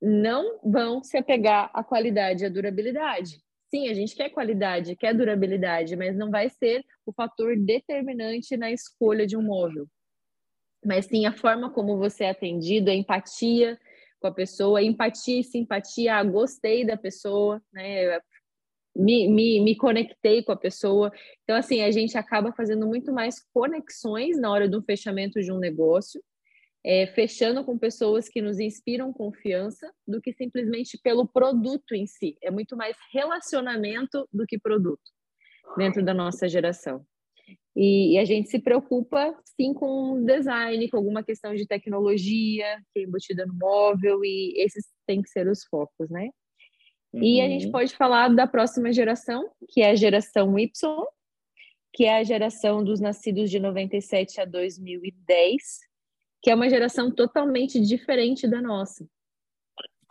não 0.00 0.58
vão 0.64 1.02
se 1.02 1.16
apegar 1.16 1.70
à 1.74 1.84
qualidade 1.84 2.42
e 2.42 2.46
à 2.46 2.48
durabilidade. 2.48 3.42
Sim, 3.68 3.88
a 3.88 3.94
gente 3.94 4.16
quer 4.16 4.30
qualidade, 4.30 4.96
quer 4.96 5.14
durabilidade, 5.14 5.94
mas 5.94 6.16
não 6.16 6.30
vai 6.30 6.48
ser 6.48 6.84
o 7.06 7.12
fator 7.12 7.56
determinante 7.56 8.56
na 8.56 8.72
escolha 8.72 9.26
de 9.26 9.36
um 9.36 9.42
móvel. 9.42 9.86
Mas 10.84 11.06
sim 11.06 11.26
a 11.26 11.32
forma 11.32 11.70
como 11.70 11.98
você 11.98 12.24
é 12.24 12.30
atendido, 12.30 12.90
a 12.90 12.94
empatia 12.94 13.78
com 14.20 14.26
a 14.26 14.32
pessoa, 14.32 14.82
empatia 14.82 15.40
e 15.40 15.44
simpatia, 15.44 16.16
ah, 16.16 16.24
gostei 16.24 16.84
da 16.84 16.96
pessoa, 16.96 17.62
né? 17.72 18.18
Me, 18.94 19.28
me, 19.28 19.60
me 19.60 19.76
conectei 19.76 20.42
com 20.42 20.52
a 20.52 20.56
pessoa. 20.56 21.12
Então, 21.44 21.56
assim, 21.56 21.80
a 21.82 21.90
gente 21.90 22.18
acaba 22.18 22.52
fazendo 22.52 22.86
muito 22.86 23.12
mais 23.12 23.40
conexões 23.54 24.38
na 24.38 24.50
hora 24.50 24.68
do 24.68 24.82
fechamento 24.82 25.40
de 25.40 25.52
um 25.52 25.58
negócio 25.58 26.20
é, 26.84 27.06
fechando 27.08 27.64
com 27.64 27.78
pessoas 27.78 28.28
que 28.28 28.40
nos 28.40 28.58
inspiram 28.58 29.12
confiança 29.12 29.90
do 30.06 30.20
que 30.20 30.32
simplesmente 30.32 30.98
pelo 31.02 31.26
produto 31.26 31.94
em 31.94 32.06
si. 32.06 32.36
É 32.42 32.50
muito 32.50 32.76
mais 32.76 32.96
relacionamento 33.12 34.26
do 34.32 34.46
que 34.46 34.58
produto 34.58 35.10
dentro 35.76 36.04
da 36.04 36.14
nossa 36.14 36.48
geração. 36.48 37.04
E, 37.76 38.14
e, 38.14 38.18
a 38.18 38.24
gente 38.24 38.48
se 38.48 38.58
preocupa, 38.58 39.34
sim, 39.44 39.72
com 39.72 40.24
design, 40.24 40.88
com 40.88 40.96
alguma 40.96 41.22
questão 41.22 41.54
de 41.54 41.66
tecnologia 41.66 42.78
que 42.92 43.00
é 43.00 43.02
embutida 43.04 43.46
no 43.46 43.54
móvel, 43.54 44.24
e 44.24 44.54
esses 44.56 44.86
têm 45.06 45.22
que 45.22 45.28
ser 45.28 45.48
os 45.48 45.64
focos, 45.64 46.10
né? 46.10 46.30
Uhum. 47.12 47.22
E 47.22 47.40
a 47.40 47.48
gente 47.48 47.66
uhum. 47.66 47.72
pode 47.72 47.94
falar 47.94 48.28
da 48.28 48.46
próxima 48.46 48.92
geração, 48.92 49.50
que 49.68 49.82
é 49.82 49.90
a 49.90 49.94
geração 49.94 50.58
Y, 50.58 51.06
que 51.92 52.04
é 52.04 52.16
a 52.16 52.24
geração 52.24 52.82
dos 52.84 53.00
nascidos 53.00 53.50
de 53.50 53.58
97 53.58 54.40
a 54.40 54.44
2010, 54.44 55.62
que 56.42 56.50
é 56.50 56.54
uma 56.54 56.68
geração 56.68 57.10
totalmente 57.10 57.80
diferente 57.80 58.48
da 58.48 58.60
nossa. 58.60 59.06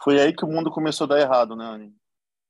Foi 0.01 0.19
aí 0.19 0.33
que 0.33 0.45
o 0.45 0.47
mundo 0.47 0.71
começou 0.71 1.05
a 1.05 1.07
dar 1.09 1.19
errado, 1.19 1.55
né, 1.55 1.65
Anny? 1.65 1.93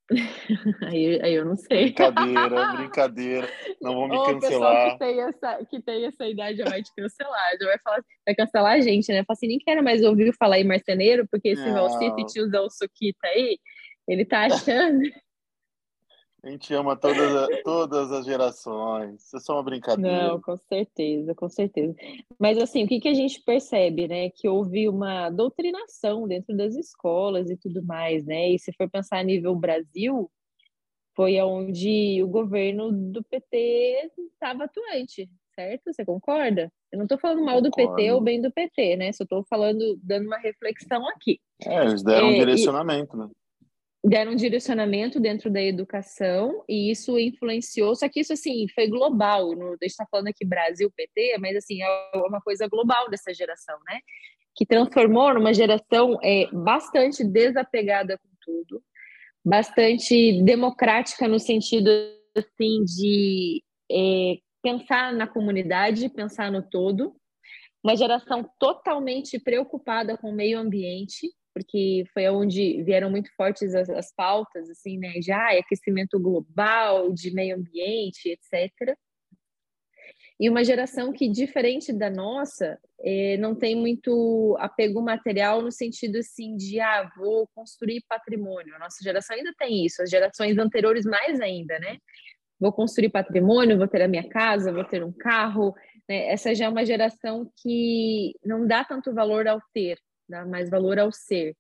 aí, 0.92 1.22
aí 1.22 1.34
eu 1.34 1.46
não 1.46 1.56
sei. 1.56 1.86
Brincadeira, 1.86 2.74
brincadeira. 2.78 3.50
Não 3.82 3.94
vão 3.94 4.08
me 4.08 4.18
Ô, 4.18 4.24
cancelar. 4.24 4.92
que 4.92 5.00
tem, 5.00 5.22
essa, 5.22 5.66
que 5.66 5.82
tem 5.82 6.06
essa 6.06 6.28
idade 6.28 6.58
já 6.58 6.66
vai 6.66 6.82
te 6.82 6.92
cancelar, 6.96 7.58
já 7.60 7.66
vai, 7.66 7.80
falar, 7.80 8.04
vai 8.26 8.36
cancelar 8.36 8.74
a 8.74 8.82
gente, 8.82 9.12
né? 9.12 9.24
Fala 9.24 9.36
assim, 9.36 9.48
nem 9.48 9.60
quero 9.60 9.84
mais 9.84 10.04
ouvir 10.04 10.34
falar 10.38 10.60
em 10.60 10.68
marceneiro, 10.68 11.28
porque 11.32 11.50
esse 11.50 11.72
Valcito 11.72 12.26
tiozão 12.26 12.70
Suquita 12.70 13.28
aí, 13.28 13.60
ele 14.08 14.26
tá 14.26 14.46
achando. 14.46 15.02
A 16.42 16.50
gente 16.50 16.74
ama 16.74 16.96
todas, 16.96 17.64
todas 17.64 18.12
as 18.12 18.26
gerações. 18.26 19.26
Isso 19.26 19.38
é 19.38 19.40
só 19.40 19.54
uma 19.56 19.64
brincadeira. 19.64 20.28
Não, 20.30 20.42
com 20.42 20.56
certeza, 20.56 21.36
com 21.36 21.50
certeza. 21.50 21.94
Mas 22.40 22.58
assim, 22.58 22.86
o 22.86 22.88
que, 22.88 23.00
que 23.00 23.10
a 23.10 23.14
gente 23.14 23.42
percebe, 23.42 24.08
né? 24.08 24.30
Que 24.30 24.48
houve 24.48 24.88
uma 24.88 25.30
doutrinação 25.30 26.28
dentro 26.28 26.56
das 26.56 26.76
escolas 26.76 27.50
e 27.50 27.58
tudo 27.58 27.84
mais, 27.84 28.26
né? 28.26 28.52
E 28.52 28.60
se 28.60 28.72
for 28.74 28.90
pensar 28.90 29.20
a 29.20 29.24
nível 29.24 29.54
Brasil, 29.56 30.32
foi 31.14 31.42
onde 31.42 32.24
o 32.24 32.28
governo 32.28 32.90
do 32.92 33.22
PT 33.22 34.10
estava 34.34 34.64
atuante, 34.64 35.30
certo? 35.54 35.92
Você 35.92 36.06
concorda? 36.06 36.72
Eu 36.90 36.98
não 36.98 37.04
estou 37.04 37.20
falando 37.20 37.44
mal 37.44 37.62
do 37.62 37.70
PT 37.70 38.12
ou 38.14 38.22
bem 38.22 38.42
do 38.42 38.50
PT, 38.50 38.96
né? 38.96 39.12
Só 39.12 39.26
estou 39.26 39.44
falando, 39.50 40.00
dando 40.02 40.26
uma 40.26 40.38
reflexão 40.38 41.06
aqui. 41.10 41.40
É, 41.66 41.84
eles 41.86 42.02
deram 42.02 42.30
é, 42.30 42.32
um 42.32 42.34
direcionamento, 42.34 43.18
e... 43.18 43.20
né? 43.20 43.30
Deram 44.04 44.32
um 44.32 44.36
direcionamento 44.36 45.20
dentro 45.20 45.50
da 45.50 45.62
educação 45.62 46.64
e 46.68 46.90
isso 46.90 47.20
influenciou, 47.20 47.96
só 47.96 48.08
que 48.08 48.22
isso 48.22 48.32
assim 48.32 48.66
foi 48.74 48.88
global, 48.88 49.56
no, 49.56 49.68
a 49.68 49.72
gente 49.82 49.88
está 49.88 50.06
falando 50.10 50.28
aqui 50.28 50.46
Brasil, 50.46 50.92
PT, 50.92 51.38
mas 51.40 51.58
assim 51.58 51.82
é 51.82 52.12
uma 52.16 52.40
coisa 52.42 52.68
global 52.68 53.10
dessa 53.10 53.34
geração, 53.34 53.78
né? 53.86 54.00
Que 54.56 54.66
transformou 54.66 55.34
numa 55.34 55.54
geração 55.54 56.18
é, 56.24 56.48
bastante 56.52 57.24
desapegada 57.24 58.18
com 58.18 58.30
tudo, 58.42 58.82
bastante 59.44 60.42
democrática 60.44 61.28
no 61.28 61.40
sentido 61.40 61.90
assim 62.38 62.84
de 62.86 63.64
é, 63.92 64.38
pensar 64.62 65.14
na 65.14 65.28
comunidade, 65.28 66.10
pensar 66.10 66.52
no 66.52 66.62
todo, 66.62 67.16
uma 67.84 67.96
geração 67.96 68.50
totalmente 68.58 69.40
preocupada 69.40 70.18
com 70.18 70.30
o 70.30 70.36
meio 70.36 70.60
ambiente, 70.60 71.30
porque 71.60 72.06
foi 72.14 72.30
onde 72.30 72.82
vieram 72.84 73.10
muito 73.10 73.30
fortes 73.36 73.76
as, 73.76 73.90
as 73.90 74.14
pautas, 74.14 74.70
assim, 74.70 74.98
né, 74.98 75.22
já 75.22 75.50
aquecimento 75.52 76.18
global, 76.18 77.12
de 77.12 77.32
meio 77.32 77.58
ambiente, 77.58 78.30
etc. 78.30 78.96
E 80.40 80.50
uma 80.50 80.64
geração 80.64 81.12
que, 81.12 81.28
diferente 81.28 81.92
da 81.92 82.10
nossa, 82.10 82.80
eh, 83.02 83.36
não 83.38 83.54
tem 83.54 83.76
muito 83.76 84.56
apego 84.58 85.02
material 85.02 85.62
no 85.62 85.70
sentido, 85.70 86.20
assim, 86.20 86.56
de, 86.56 86.80
ah, 86.80 87.12
vou 87.18 87.46
construir 87.54 88.06
patrimônio. 88.08 88.74
A 88.76 88.80
nossa 88.80 89.04
geração 89.04 89.36
ainda 89.36 89.54
tem 89.58 89.86
isso, 89.86 90.02
as 90.02 90.10
gerações 90.10 90.58
anteriores 90.58 91.04
mais 91.04 91.42
ainda, 91.42 91.78
né? 91.80 91.98
Vou 92.58 92.72
construir 92.72 93.10
patrimônio, 93.10 93.78
vou 93.78 93.88
ter 93.88 94.02
a 94.02 94.08
minha 94.08 94.28
casa, 94.30 94.72
vou 94.72 94.86
ter 94.86 95.04
um 95.04 95.12
carro. 95.12 95.74
Né? 96.08 96.28
Essa 96.32 96.56
já 96.56 96.66
é 96.66 96.70
uma 96.70 96.86
geração 96.86 97.52
que 97.62 98.34
não 98.44 98.66
dá 98.66 98.86
tanto 98.86 99.14
valor 99.14 99.46
ao 99.46 99.60
ter, 99.74 99.98
dá 100.30 100.46
mais 100.46 100.70
valor 100.70 101.00
ao 101.00 101.12
ser. 101.12 101.56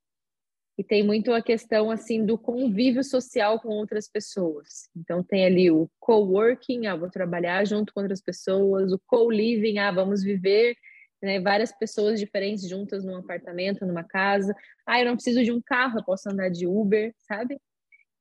E 0.78 0.84
tem 0.84 1.04
muito 1.04 1.34
a 1.34 1.42
questão 1.42 1.92
assim 1.92 2.26
do 2.26 2.38
convívio 2.38 3.04
social 3.04 3.60
com 3.60 3.70
outras 3.70 4.08
pessoas. 4.08 4.90
Então 4.96 5.22
tem 5.22 5.46
ali 5.46 5.70
o 5.70 5.90
co-working, 6.00 6.88
ah, 6.88 6.96
vou 6.96 7.10
trabalhar 7.10 7.66
junto 7.66 7.94
com 7.94 8.00
outras 8.00 8.22
pessoas, 8.22 8.94
o 8.94 9.02
co-living, 9.06 9.80
ah, 9.80 9.92
vamos 9.92 10.24
viver 10.24 10.78
né, 11.22 11.40
várias 11.40 11.72
pessoas 11.78 12.20
diferentes 12.20 12.68
juntas 12.68 13.04
num 13.04 13.18
apartamento, 13.18 13.86
numa 13.86 14.04
casa. 14.04 14.56
Ah, 14.86 15.00
eu 15.00 15.06
não 15.06 15.16
preciso 15.16 15.44
de 15.44 15.52
um 15.52 15.62
carro, 15.62 16.00
eu 16.00 16.04
posso 16.04 16.30
andar 16.30 16.50
de 16.50 16.66
Uber, 16.66 17.14
sabe? 17.28 17.60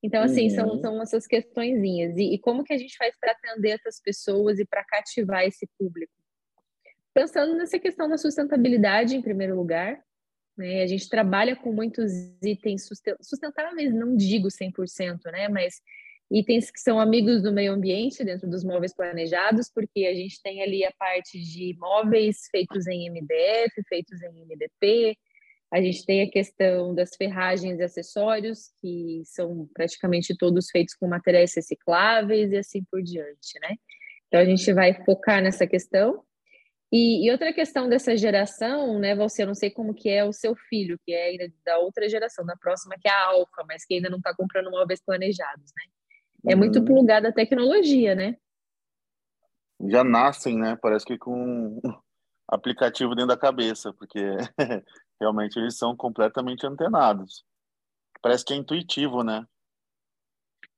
Então, 0.01 0.23
assim, 0.23 0.43
uhum. 0.43 0.49
são, 0.49 0.79
são 0.79 1.01
essas 1.01 1.27
questõezinhas. 1.27 2.15
E, 2.17 2.33
e 2.33 2.39
como 2.39 2.63
que 2.63 2.73
a 2.73 2.77
gente 2.77 2.95
faz 2.97 3.13
para 3.19 3.31
atender 3.31 3.71
essas 3.71 4.01
pessoas 4.01 4.59
e 4.59 4.65
para 4.65 4.83
cativar 4.83 5.43
esse 5.43 5.67
público? 5.77 6.13
Pensando 7.13 7.55
nessa 7.55 7.79
questão 7.79 8.07
da 8.07 8.17
sustentabilidade, 8.17 9.15
em 9.15 9.21
primeiro 9.21 9.55
lugar, 9.55 10.01
né? 10.59 10.83
A 10.83 10.87
gente 10.87 11.09
trabalha 11.09 11.55
com 11.55 11.71
muitos 11.71 12.11
itens 12.43 12.87
sustentáveis, 13.21 13.93
não 13.93 14.15
digo 14.15 14.49
100%, 14.49 15.19
né? 15.31 15.47
mas 15.47 15.81
itens 16.29 16.69
que 16.69 16.79
são 16.79 16.99
amigos 16.99 17.41
do 17.41 17.51
meio 17.51 17.71
ambiente 17.71 18.23
dentro 18.23 18.47
dos 18.47 18.63
móveis 18.63 18.93
planejados, 18.93 19.71
porque 19.73 20.05
a 20.05 20.13
gente 20.13 20.41
tem 20.43 20.61
ali 20.61 20.85
a 20.85 20.91
parte 20.99 21.39
de 21.39 21.75
móveis 21.79 22.47
feitos 22.51 22.85
em 22.87 23.09
MDF, 23.09 23.81
feitos 23.87 24.21
em 24.21 24.45
MDP, 24.45 25.17
a 25.71 25.81
gente 25.81 26.05
tem 26.05 26.23
a 26.23 26.29
questão 26.29 26.93
das 26.93 27.15
ferragens 27.15 27.79
e 27.79 27.83
acessórios, 27.83 28.71
que 28.81 29.21
são 29.23 29.69
praticamente 29.73 30.35
todos 30.35 30.69
feitos 30.69 30.95
com 30.95 31.07
materiais 31.07 31.53
recicláveis 31.55 32.51
e 32.51 32.57
assim 32.57 32.83
por 32.91 33.01
diante, 33.01 33.59
né? 33.61 33.75
Então 34.27 34.39
a 34.39 34.45
gente 34.45 34.71
vai 34.73 34.93
focar 35.05 35.41
nessa 35.41 35.65
questão. 35.67 36.23
E, 36.91 37.27
e, 37.27 37.31
outra 37.31 37.53
questão 37.53 37.87
dessa 37.87 38.17
geração, 38.17 38.97
né, 38.97 39.15
você, 39.15 39.43
eu 39.43 39.47
não 39.47 39.53
sei 39.53 39.69
como 39.69 39.93
que 39.93 40.09
é 40.09 40.25
o 40.25 40.33
seu 40.33 40.55
filho, 40.55 40.99
que 41.05 41.13
é 41.13 41.27
ainda 41.27 41.47
da 41.63 41.77
outra 41.77 42.09
geração, 42.09 42.43
da 42.43 42.55
próxima, 42.57 42.95
que 42.99 43.07
é 43.07 43.11
a 43.11 43.25
alfa, 43.27 43.63
mas 43.67 43.85
que 43.85 43.93
ainda 43.93 44.09
não 44.09 44.17
está 44.17 44.35
comprando 44.35 44.71
móveis 44.71 44.99
planejados, 44.99 45.71
né? 45.77 46.51
É 46.51 46.53
uhum. 46.53 46.59
muito 46.59 46.83
plugada 46.83 47.29
a 47.29 47.33
tecnologia, 47.33 48.15
né? 48.15 48.35
Já 49.87 50.03
nascem, 50.03 50.57
né? 50.57 50.77
Parece 50.81 51.05
que 51.05 51.17
com 51.17 51.79
aplicativo 52.47 53.13
dentro 53.13 53.29
da 53.29 53.37
cabeça, 53.37 53.93
porque 53.93 54.19
realmente 55.21 55.59
eles 55.59 55.77
são 55.77 55.95
completamente 55.95 56.65
antenados. 56.65 57.45
Parece 58.21 58.43
que 58.43 58.53
é 58.53 58.57
intuitivo, 58.57 59.23
né? 59.23 59.45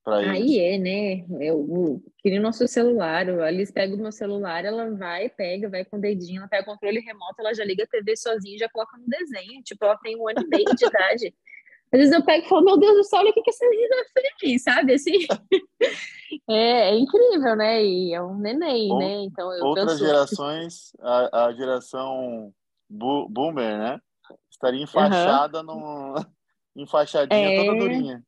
Aí 0.05 0.59
é, 0.59 0.77
né? 0.79 1.25
Eu, 1.39 2.01
que 2.17 2.29
nem 2.29 2.39
o 2.39 2.41
nosso 2.41 2.67
celular. 2.67 3.29
A 3.29 3.45
Alice 3.45 3.71
pega 3.71 3.93
o 3.93 3.97
meu 3.97 4.11
celular, 4.11 4.65
ela 4.65 4.89
vai, 4.95 5.29
pega, 5.29 5.69
vai 5.69 5.85
com 5.85 5.97
o 5.97 6.01
dedinho, 6.01 6.39
ela 6.39 6.47
pega 6.47 6.63
o 6.63 6.73
controle 6.73 6.99
remoto, 6.99 7.35
ela 7.39 7.53
já 7.53 7.63
liga 7.63 7.83
a 7.83 7.87
TV 7.87 8.15
sozinha 8.15 8.55
e 8.55 8.59
já 8.59 8.69
coloca 8.69 8.97
no 8.97 9.05
desenho. 9.05 9.61
Tipo, 9.63 9.85
ela 9.85 9.97
tem 9.97 10.17
um 10.17 10.27
ano 10.27 10.41
e 10.41 10.47
meio 10.47 10.75
de 10.75 10.85
idade. 10.85 11.35
Às 11.93 11.99
vezes 11.99 12.15
eu 12.15 12.23
pego 12.23 12.45
e 12.45 12.49
falo, 12.49 12.63
meu 12.63 12.77
Deus 12.77 12.95
do 12.95 13.03
céu, 13.03 13.19
olha 13.19 13.29
o 13.29 13.33
que, 13.33 13.41
que 13.41 13.49
essa 13.49 13.67
menina 13.67 13.95
fez, 14.39 14.63
sabe? 14.63 14.93
Assim, 14.93 15.11
é, 16.49 16.89
é, 16.89 16.97
incrível, 16.97 17.55
né? 17.55 17.83
E 17.83 18.13
é 18.13 18.21
um 18.23 18.37
neném, 18.37 18.91
Ou, 18.91 18.99
né? 18.99 19.23
Então, 19.23 19.53
eu 19.53 19.65
outras 19.65 19.91
penso... 19.91 20.05
gerações, 20.05 20.93
a, 20.99 21.47
a 21.47 21.53
geração 21.53 22.53
boomer, 22.89 23.77
né? 23.77 24.01
Estaria 24.49 24.81
enfaixada 24.81 25.59
uhum. 25.59 26.15
no... 26.15 26.25
enfaixadinha 26.81 27.53
é... 27.53 27.65
toda 27.65 27.77
durinha. 27.77 28.23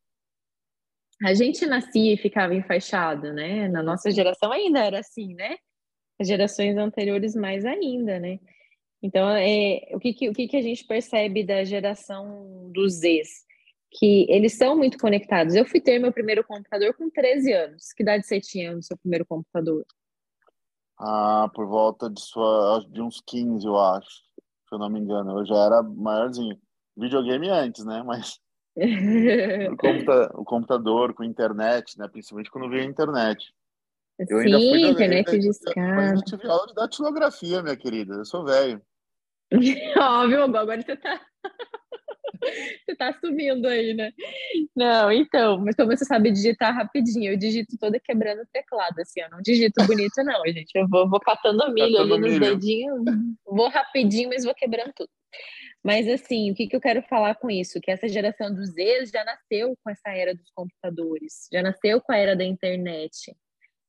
A 1.23 1.33
gente 1.33 1.65
nascia 1.65 2.13
e 2.13 2.17
ficava 2.17 2.53
enfaixado, 2.53 3.31
né? 3.31 3.69
Na 3.69 3.81
nossa 3.81 4.11
geração 4.11 4.51
ainda 4.51 4.79
era 4.79 4.99
assim, 4.99 5.33
né? 5.33 5.55
As 6.19 6.27
gerações 6.27 6.75
anteriores 6.75 7.33
mais 7.33 7.63
ainda, 7.63 8.19
né? 8.19 8.39
Então, 9.01 9.29
é, 9.29 9.89
o, 9.93 9.99
que, 9.99 10.13
que, 10.13 10.29
o 10.29 10.33
que, 10.33 10.47
que 10.47 10.57
a 10.57 10.61
gente 10.61 10.85
percebe 10.85 11.43
da 11.43 11.63
geração 11.63 12.69
dos 12.73 12.95
Zs? 12.95 13.45
Que 13.91 14.25
eles 14.29 14.57
são 14.57 14.75
muito 14.75 14.97
conectados. 14.97 15.55
Eu 15.55 15.65
fui 15.65 15.79
ter 15.79 15.97
meu 15.97 16.11
primeiro 16.11 16.43
computador 16.43 16.93
com 16.93 17.09
13 17.09 17.53
anos. 17.53 17.93
Que 17.93 18.03
idade 18.03 18.25
você 18.25 18.41
tinha 18.41 18.75
no 18.75 18.83
seu 18.83 18.97
primeiro 18.97 19.25
computador? 19.25 19.85
Ah, 20.97 21.49
por 21.53 21.67
volta 21.67 22.09
de, 22.09 22.21
sua, 22.21 22.85
de 22.89 23.01
uns 23.01 23.21
15, 23.25 23.65
eu 23.65 23.77
acho. 23.77 24.23
Se 24.67 24.75
eu 24.75 24.79
não 24.79 24.89
me 24.89 24.99
engano. 24.99 25.39
Eu 25.39 25.45
já 25.45 25.55
era 25.55 25.83
maiorzinho. 25.83 26.57
Videogame 26.97 27.49
antes, 27.49 27.85
né? 27.85 28.03
Mas 28.03 28.39
o, 28.75 29.77
computa 29.77 30.31
o, 30.35 30.43
computador 30.43 31.13
com 31.13 31.23
internet, 31.23 31.97
né? 31.97 32.07
Principalmente 32.07 32.49
quando 32.49 32.69
veio 32.69 32.83
a 32.83 32.89
internet. 32.89 33.53
Eu 34.19 34.39
Sim, 34.39 34.45
ainda 34.45 34.59
fui 34.59 34.81
internet 34.81 35.39
de 35.39 35.49
escada. 35.49 36.15
Eu 36.15 36.23
tive 36.23 36.47
aula 36.47 36.67
de 36.67 36.73
datilografia, 36.75 37.63
minha 37.63 37.75
querida. 37.75 38.15
Eu 38.15 38.25
sou 38.25 38.45
velho. 38.45 38.81
Óbvio, 39.97 40.43
agora 40.43 40.81
você 40.81 40.95
tá. 40.95 41.21
você 42.85 42.95
tá 42.95 43.13
subindo 43.19 43.67
aí, 43.67 43.93
né? 43.93 44.11
Não, 44.75 45.11
então, 45.11 45.59
mas 45.59 45.75
como 45.75 45.95
você 45.95 46.05
sabe 46.05 46.31
digitar 46.31 46.75
rapidinho, 46.75 47.31
eu 47.31 47.37
digito 47.37 47.77
toda 47.79 47.99
quebrando 47.99 48.41
o 48.41 48.47
teclado, 48.51 48.99
assim, 48.99 49.21
eu 49.21 49.29
não 49.29 49.41
digito 49.41 49.85
bonito, 49.85 50.23
não, 50.23 50.41
gente. 50.47 50.71
Eu 50.75 50.87
vou, 50.87 51.09
vou 51.09 51.19
catando 51.19 51.71
milho 51.73 51.97
catando 51.97 52.13
ali 52.15 52.29
nos 52.29 52.39
dedinhos, 52.39 53.01
vou 53.45 53.69
rapidinho, 53.69 54.29
mas 54.29 54.43
vou 54.43 54.53
quebrando 54.53 54.91
tudo. 54.95 55.09
Mas, 55.83 56.07
assim, 56.07 56.49
o 56.49 56.55
que, 56.55 56.67
que 56.67 56.75
eu 56.75 56.81
quero 56.81 57.01
falar 57.03 57.35
com 57.35 57.51
isso? 57.51 57.81
Que 57.81 57.91
essa 57.91 58.07
geração 58.07 58.53
dos 58.53 58.69
Z 58.69 59.05
já 59.07 59.23
nasceu 59.25 59.75
com 59.83 59.89
essa 59.89 60.09
era 60.09 60.33
dos 60.33 60.49
computadores, 60.55 61.47
já 61.51 61.61
nasceu 61.61 61.99
com 61.99 62.13
a 62.13 62.17
era 62.17 62.35
da 62.35 62.45
internet. 62.45 63.35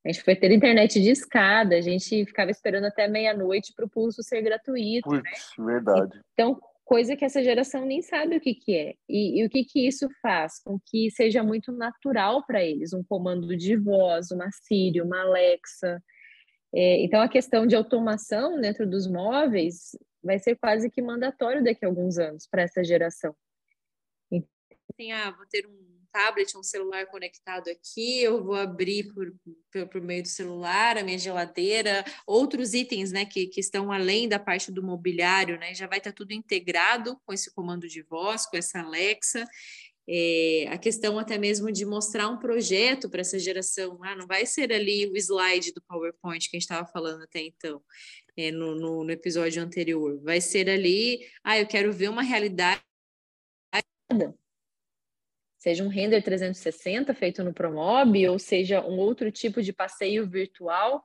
A 0.05 0.11
gente 0.11 0.23
foi 0.23 0.35
ter 0.35 0.51
internet 0.51 1.01
de 1.01 1.11
escada, 1.11 1.77
a 1.77 1.81
gente 1.81 2.27
ficava 2.27 2.51
esperando 2.51 2.85
até 2.85 3.07
meia-noite 3.07 3.73
para 3.75 3.87
o 3.87 3.89
pulso 3.89 4.23
ser 4.23 4.43
gratuito. 4.43 5.09
Putz, 5.09 5.23
né? 5.23 5.65
verdade. 5.65 6.21
Então, 6.33 6.61
coisa 6.85 7.17
que 7.17 7.25
essa 7.25 7.43
geração 7.43 7.87
nem 7.87 8.03
sabe 8.03 8.37
o 8.37 8.41
que, 8.41 8.55
que 8.55 8.77
é. 8.77 8.95
E, 9.09 9.41
e 9.41 9.47
o 9.47 9.49
que, 9.49 9.65
que 9.65 9.87
isso 9.87 10.09
faz? 10.21 10.61
Com 10.63 10.79
que 10.85 11.11
seja 11.13 11.43
muito 11.43 11.73
natural 11.73 12.45
para 12.45 12.63
eles, 12.63 12.93
um 12.93 13.03
comando 13.03 13.57
de 13.57 13.77
voz, 13.77 14.31
uma 14.31 14.51
Siri, 14.51 15.01
uma 15.01 15.23
Alexa. 15.23 16.03
É, 16.75 17.03
então, 17.03 17.21
a 17.21 17.29
questão 17.29 17.67
de 17.67 17.77
automação 17.77 18.61
dentro 18.61 18.87
dos 18.87 19.07
móveis 19.07 19.97
vai 20.25 20.39
ser 20.39 20.57
quase 20.57 20.91
que 20.91 21.03
mandatório 21.03 21.63
daqui 21.63 21.85
a 21.85 21.89
alguns 21.89 22.19
anos 22.19 22.47
para 22.47 22.63
essa 22.63 22.83
geração. 22.83 23.35
Assim, 24.33 25.13
ah, 25.13 25.31
vou 25.31 25.47
ter 25.47 25.67
um 25.67 25.95
tablet, 26.13 26.57
um 26.57 26.63
celular 26.63 27.07
conectado 27.07 27.69
aqui, 27.69 28.23
eu 28.23 28.45
vou 28.45 28.55
abrir 28.55 29.13
por, 29.13 29.35
por, 29.73 29.89
por, 29.89 30.01
meio 30.01 30.23
do 30.23 30.29
celular 30.29 30.97
a 30.97 31.03
minha 31.03 31.19
geladeira, 31.19 32.05
outros 32.25 32.73
itens 32.73 33.11
né, 33.11 33.25
que, 33.25 33.49
que 33.49 33.59
estão 33.59 33.91
além 33.91 34.29
da 34.29 34.39
parte 34.39 34.71
do 34.71 34.81
mobiliário, 34.81 35.59
né, 35.59 35.75
já 35.75 35.89
vai 35.89 35.99
estar 35.99 36.13
tudo 36.13 36.31
integrado 36.31 37.21
com 37.27 37.33
esse 37.33 37.53
comando 37.53 37.89
de 37.89 38.03
voz, 38.03 38.47
com 38.47 38.57
essa 38.57 38.79
Alexa. 38.79 39.45
É, 40.07 40.67
a 40.69 40.79
questão 40.79 41.19
até 41.19 41.39
mesmo 41.39 41.73
de 41.73 41.85
mostrar 41.85 42.29
um 42.29 42.39
projeto 42.39 43.09
para 43.11 43.23
essa 43.23 43.39
geração, 43.39 43.99
ah, 44.05 44.15
não 44.15 44.27
vai 44.27 44.47
ser 44.47 44.71
ali 44.73 45.11
o 45.11 45.17
slide 45.17 45.73
do 45.73 45.83
PowerPoint 45.83 46.49
que 46.49 46.57
a 46.57 46.61
gente 46.61 46.71
estava 46.71 46.87
falando 46.87 47.23
até 47.23 47.41
então, 47.41 47.83
é, 48.37 48.51
no, 48.51 48.75
no, 48.75 49.05
no 49.05 49.11
episódio 49.11 49.63
anterior, 49.63 50.21
vai 50.23 50.41
ser 50.41 50.69
ali, 50.69 51.27
ah, 51.43 51.59
eu 51.59 51.67
quero 51.67 51.93
ver 51.93 52.09
uma 52.09 52.23
realidade 52.23 52.81
seja 55.65 55.83
um 55.83 55.89
render 55.89 56.21
360 56.21 57.15
feito 57.15 57.43
no 57.43 57.55
Promob, 57.55 58.29
ou 58.29 58.39
seja 58.39 58.85
um 58.85 58.99
outro 58.99 59.33
tipo 59.33 59.63
de 59.63 59.73
passeio 59.73 60.29
virtual, 60.29 61.03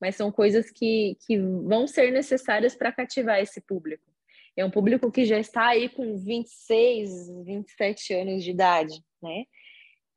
mas 0.00 0.16
são 0.16 0.32
coisas 0.32 0.70
que, 0.70 1.14
que 1.26 1.36
vão 1.38 1.86
ser 1.86 2.10
necessárias 2.10 2.74
para 2.74 2.90
cativar 2.90 3.38
esse 3.38 3.60
público. 3.60 4.10
É 4.56 4.64
um 4.64 4.70
público 4.70 5.12
que 5.12 5.26
já 5.26 5.38
está 5.38 5.68
aí 5.68 5.90
com 5.90 6.16
26, 6.16 7.44
27 7.44 8.14
anos 8.14 8.42
de 8.42 8.50
idade, 8.50 8.98
né? 9.22 9.44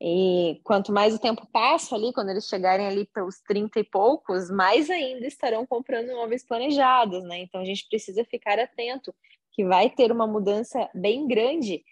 E 0.04 0.60
quanto 0.64 0.92
mais 0.92 1.14
o 1.14 1.18
tempo 1.20 1.46
passa 1.52 1.94
ali, 1.94 2.12
quando 2.12 2.30
eles 2.30 2.48
chegarem 2.48 2.88
ali 2.88 3.06
pelos 3.14 3.38
30 3.46 3.78
e 3.78 3.84
poucos, 3.84 4.50
mais 4.50 4.90
ainda 4.90 5.24
estarão 5.28 5.64
comprando 5.64 6.08
móveis 6.08 6.44
planejados, 6.44 7.22
né? 7.22 7.38
Então 7.38 7.60
a 7.60 7.64
gente 7.64 7.86
precisa 7.88 8.24
ficar 8.24 8.58
atento 8.58 9.14
que 9.52 9.64
vai 9.64 9.88
ter 9.88 10.10
uma 10.10 10.26
mudança 10.26 10.90
bem 10.92 11.28
grande 11.28 11.84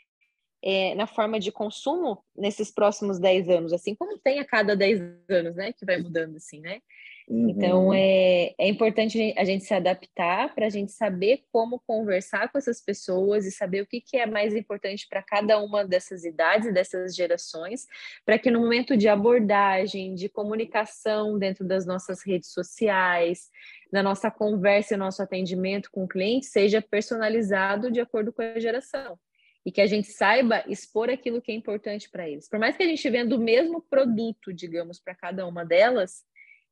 é, 0.60 0.92
na 0.96 1.06
forma 1.06 1.38
de 1.38 1.52
consumo 1.52 2.24
nesses 2.36 2.72
próximos 2.72 3.20
10 3.20 3.48
anos, 3.48 3.72
assim 3.72 3.94
como 3.94 4.18
tem 4.18 4.40
a 4.40 4.44
cada 4.44 4.74
10 4.74 5.00
anos, 5.28 5.54
né, 5.54 5.72
que 5.72 5.86
vai 5.86 5.96
mudando 5.98 6.36
assim, 6.36 6.60
né? 6.60 6.82
Uhum. 7.30 7.48
Então, 7.48 7.94
é, 7.94 8.52
é 8.58 8.68
importante 8.68 9.32
a 9.38 9.44
gente 9.44 9.64
se 9.64 9.72
adaptar 9.72 10.52
para 10.52 10.66
a 10.66 10.68
gente 10.68 10.90
saber 10.90 11.44
como 11.52 11.78
conversar 11.86 12.50
com 12.50 12.58
essas 12.58 12.80
pessoas 12.80 13.46
e 13.46 13.52
saber 13.52 13.82
o 13.82 13.86
que, 13.86 14.00
que 14.00 14.16
é 14.16 14.26
mais 14.26 14.52
importante 14.52 15.06
para 15.08 15.22
cada 15.22 15.62
uma 15.62 15.84
dessas 15.84 16.24
idades, 16.24 16.74
dessas 16.74 17.14
gerações, 17.14 17.86
para 18.26 18.36
que 18.36 18.50
no 18.50 18.58
momento 18.58 18.96
de 18.96 19.06
abordagem, 19.06 20.12
de 20.16 20.28
comunicação 20.28 21.38
dentro 21.38 21.64
das 21.64 21.86
nossas 21.86 22.20
redes 22.26 22.52
sociais, 22.52 23.48
na 23.92 24.02
nossa 24.02 24.28
conversa 24.28 24.94
e 24.94 24.96
nosso 24.96 25.22
atendimento 25.22 25.88
com 25.92 26.02
o 26.02 26.08
cliente, 26.08 26.46
seja 26.46 26.82
personalizado 26.82 27.92
de 27.92 28.00
acordo 28.00 28.32
com 28.32 28.42
a 28.42 28.58
geração 28.58 29.16
e 29.64 29.70
que 29.70 29.80
a 29.80 29.86
gente 29.86 30.08
saiba 30.08 30.64
expor 30.66 31.10
aquilo 31.10 31.40
que 31.40 31.52
é 31.52 31.54
importante 31.54 32.10
para 32.10 32.28
eles. 32.28 32.48
Por 32.48 32.58
mais 32.58 32.76
que 32.76 32.82
a 32.82 32.86
gente 32.86 33.08
venda 33.08 33.36
o 33.36 33.38
mesmo 33.38 33.80
produto, 33.82 34.52
digamos, 34.52 34.98
para 34.98 35.14
cada 35.14 35.46
uma 35.46 35.64
delas, 35.64 36.24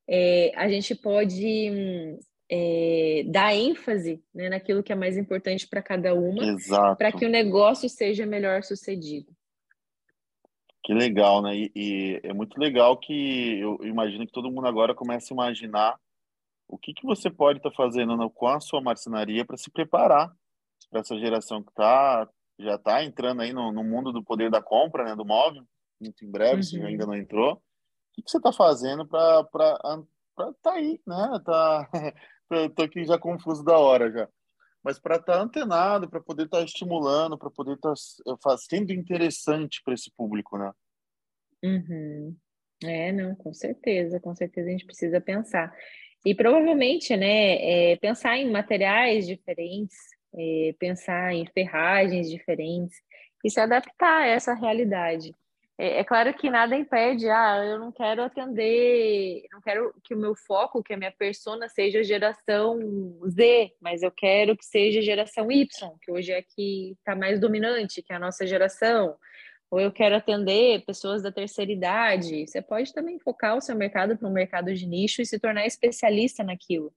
é, 0.09 0.53
a 0.57 0.68
gente 0.68 0.94
pode 0.94 2.18
é, 2.51 3.25
dar 3.27 3.55
ênfase 3.55 4.23
né, 4.35 4.49
naquilo 4.49 4.83
que 4.83 4.92
é 4.92 4.97
mais 4.97 5.16
importante 5.16 5.68
para 5.68 5.83
cada 5.83 6.14
uma, 6.14 6.57
para 6.97 7.12
que 7.12 7.27
o 7.27 7.29
negócio 7.29 7.88
seja 7.88 8.25
melhor 8.25 8.62
sucedido. 8.62 9.31
Que 10.83 10.94
legal, 10.94 11.42
né? 11.42 11.55
E, 11.55 11.73
e, 11.77 12.21
é 12.23 12.33
muito 12.33 12.59
legal 12.59 12.97
que 12.97 13.61
eu 13.61 13.79
imagino 13.83 14.27
que 14.27 14.33
todo 14.33 14.51
mundo 14.51 14.66
agora 14.66 14.94
comece 14.94 15.33
a 15.33 15.35
imaginar 15.35 16.01
o 16.66 16.79
que, 16.79 16.94
que 16.94 17.05
você 17.05 17.31
pode 17.31 17.59
estar 17.59 17.71
tá 17.71 17.77
fazendo 17.77 18.31
com 18.31 18.49
a 18.49 18.61
sua 18.61 18.81
marcenaria 18.81 19.44
para 19.44 19.59
se 19.59 19.71
preparar 19.71 20.33
para 20.90 21.01
essa 21.01 21.18
geração 21.18 21.62
que 21.62 21.71
está 21.71 22.27
já 22.61 22.75
está 22.75 23.05
entrando 23.05 23.42
aí 23.42 23.53
no, 23.53 23.71
no, 23.71 23.85
mundo 23.85 24.12
do 24.12 24.25
poder 24.25 24.51
da 24.51 24.61
compra, 24.61 25.05
né, 25.05 25.14
do 25.14 25.25
móvel, 25.25 25.62
muito 26.01 26.25
em 26.25 26.31
breve, 26.31 26.57
uhum. 26.57 26.62
se 26.62 26.83
ainda 26.83 27.07
não 27.07 27.14
entrou. 27.14 27.62
Que, 28.18 28.22
que 28.22 28.31
você 28.31 28.38
está 28.38 28.52
fazendo 28.52 29.07
para 29.07 29.40
estar 29.40 30.52
tá 30.61 30.72
aí, 30.72 31.00
né? 31.07 31.40
Tá, 31.44 31.88
tô 32.74 32.83
aqui 32.83 33.04
já 33.04 33.16
confuso 33.16 33.64
da 33.64 33.78
hora 33.78 34.11
já. 34.11 34.28
Mas 34.83 34.98
para 34.98 35.16
estar 35.16 35.35
tá 35.35 35.40
antenado, 35.40 36.09
para 36.09 36.20
poder 36.20 36.44
estar 36.44 36.59
tá 36.59 36.64
estimulando, 36.64 37.38
para 37.38 37.50
poder 37.50 37.74
estar 37.74 37.92
tá 37.92 38.37
fazendo 38.42 38.92
interessante 38.92 39.81
para 39.85 39.94
esse 39.94 40.11
público, 40.16 40.59
né? 40.59 40.72
Uhum. 41.62 42.37
É, 42.85 43.12
não, 43.12 43.35
com 43.35 43.52
certeza, 43.52 44.20
com 44.20 44.35
certeza 44.35 44.68
a 44.68 44.72
gente 44.72 44.87
precisa 44.87 45.20
pensar. 45.20 45.72
E 46.24 46.35
provavelmente, 46.35 47.16
né, 47.16 47.92
é, 47.92 47.96
pensar 47.96 48.37
em 48.37 48.50
materiais 48.50 49.26
diferentes, 49.26 49.96
é, 50.35 50.74
pensar 50.78 51.33
em 51.35 51.46
ferragens 51.46 52.28
diferentes 52.28 52.96
e 53.44 53.50
se 53.50 53.61
adaptar 53.61 54.22
a 54.22 54.26
essa 54.26 54.54
realidade. 54.54 55.33
É, 55.81 56.01
é, 56.01 56.05
claro 56.05 56.35
que 56.35 56.51
nada 56.51 56.75
impede, 56.75 57.29
ah, 57.31 57.64
eu 57.64 57.79
não 57.79 57.93
quero 57.93 58.21
atender, 58.25 59.45
não 59.53 59.61
quero 59.61 59.95
que 60.03 60.12
o 60.12 60.19
meu 60.19 60.35
foco, 60.35 60.83
que 60.83 60.93
a 60.93 60.97
minha 60.97 61.12
persona 61.12 61.69
seja 61.69 62.03
geração 62.03 62.77
Z, 63.29 63.73
mas 63.81 64.03
eu 64.03 64.11
quero 64.11 64.57
que 64.57 64.64
seja 64.64 65.01
geração 65.01 65.53
Y, 65.53 65.69
que 66.03 66.11
hoje 66.11 66.33
é 66.33 66.43
que 66.43 66.97
está 66.99 67.14
mais 67.14 67.41
dominante, 67.41 68.03
que 68.03 68.12
é 68.12 68.17
a 68.17 68.19
nossa 68.19 68.45
geração. 68.45 69.17
Ou 69.71 69.79
eu 69.79 69.93
quero 69.93 70.17
atender 70.17 70.85
pessoas 70.85 71.23
da 71.23 71.31
terceira 71.31 71.71
idade. 71.71 72.47
Você 72.47 72.62
pode 72.62 72.93
também 72.93 73.19
focar 73.21 73.57
o 73.57 73.61
seu 73.61 73.77
mercado 73.77 74.17
para 74.17 74.29
um 74.29 74.33
mercado 74.33 74.75
de 74.75 74.87
nicho 74.87 75.23
e 75.23 75.27
se 75.27 75.38
tornar 75.38 75.67
especialista 75.67 76.43
naquilo. 76.43 76.93